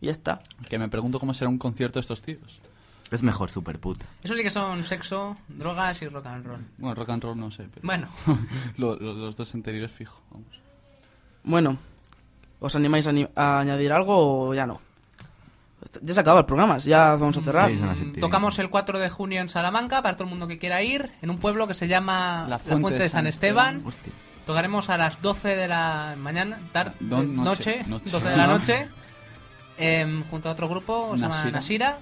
[0.00, 0.40] Y ya está.
[0.68, 2.60] Que me pregunto cómo será un concierto de estos tíos.
[3.10, 4.06] Es mejor super puta.
[4.22, 6.64] Eso sí que son sexo, drogas y rock and roll.
[6.78, 7.84] Bueno, rock and roll no sé, pero.
[7.86, 8.08] Bueno,
[8.78, 10.60] Lo- lo- los dos anteriores fijo, vamos.
[11.44, 11.78] Bueno,
[12.60, 14.80] ¿os animáis a, a añadir algo o ya no?
[16.02, 17.70] Ya se acaba el programa, ya vamos a cerrar.
[17.70, 20.30] Sí, son las mm, y tocamos el 4 de junio en Salamanca para todo el
[20.30, 23.82] mundo que quiera ir, en un pueblo que se llama La Fuente, de San Esteban.
[23.84, 24.12] Hostia.
[24.46, 28.10] Tocaremos a las 12 de la mañana, tar- Don- noche, noche, noche.
[28.10, 28.88] 12 de la noche,
[29.78, 31.98] em, junto a otro grupo, se llama Nasira.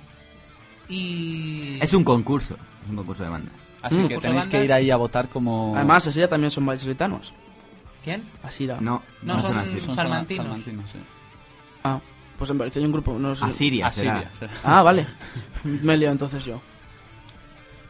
[0.88, 1.78] Y...
[1.80, 2.54] Es un concurso.
[2.84, 3.52] Es un concurso de bandas.
[3.82, 4.08] Así Mm.
[4.08, 5.74] que tenéis que ir ahí a votar como.
[5.76, 7.32] Además, Asira también son vallisolitanos.
[8.04, 8.22] ¿Quién?
[8.42, 8.78] Asira.
[8.80, 9.80] No, No, no, son son- así.
[9.80, 10.44] son salmantinos.
[10.46, 10.98] salmantinos, sí.
[11.84, 12.00] Ah,
[12.42, 13.44] pues en Valencia hay un grupo, no sé.
[13.44, 14.50] Asiria, Asiria, será.
[14.52, 14.52] será.
[14.64, 15.06] Ah, vale.
[15.62, 16.60] Me he liado entonces yo.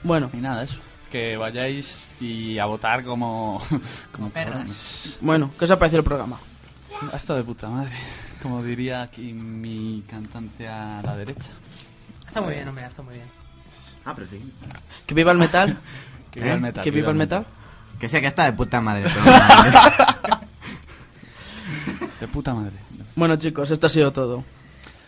[0.03, 0.83] Bueno, Y nada, eso.
[1.11, 3.62] Que vayáis y a votar como.
[4.12, 5.19] como cabrones.
[5.23, 6.39] bueno, ¿qué os ha parecido el programa?
[7.11, 7.93] Ha estado de puta madre.
[8.43, 11.49] Como diría aquí mi cantante a la derecha.
[12.29, 13.27] Está muy bien, hombre, está muy bien.
[14.05, 14.53] Ah, pero sí.
[15.07, 15.79] Que viva el metal.
[16.31, 16.57] Que viva ¿Eh?
[16.57, 16.85] el metal.
[16.85, 17.47] que viva el metal.
[17.99, 19.05] Que sea que está de puta madre.
[19.05, 20.41] pero-
[22.20, 22.73] De puta madre.
[23.16, 24.44] Bueno, chicos, esto ha sido todo.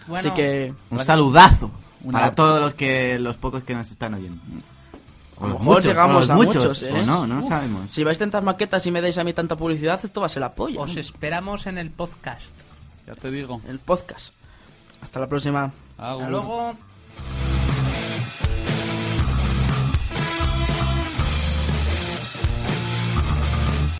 [0.07, 1.71] Bueno, Así que un saludazo
[2.03, 4.41] Una- para todos los que los pocos que nos están oyendo.
[5.37, 6.93] O A lo los mejor muchos, llegamos o los a muchos, muchos, ¿eh?
[6.93, 7.49] o no, no Uf.
[7.49, 7.91] sabemos.
[7.91, 10.43] si vais tantas maquetas y me dais a mí tanta publicidad, esto va a ser
[10.45, 10.81] apoyo.
[10.81, 12.55] os esperamos en el podcast.
[13.07, 13.61] Ya te digo.
[13.69, 14.33] El podcast.
[15.03, 15.73] Hasta la próxima.
[15.99, 16.75] Hasta luego.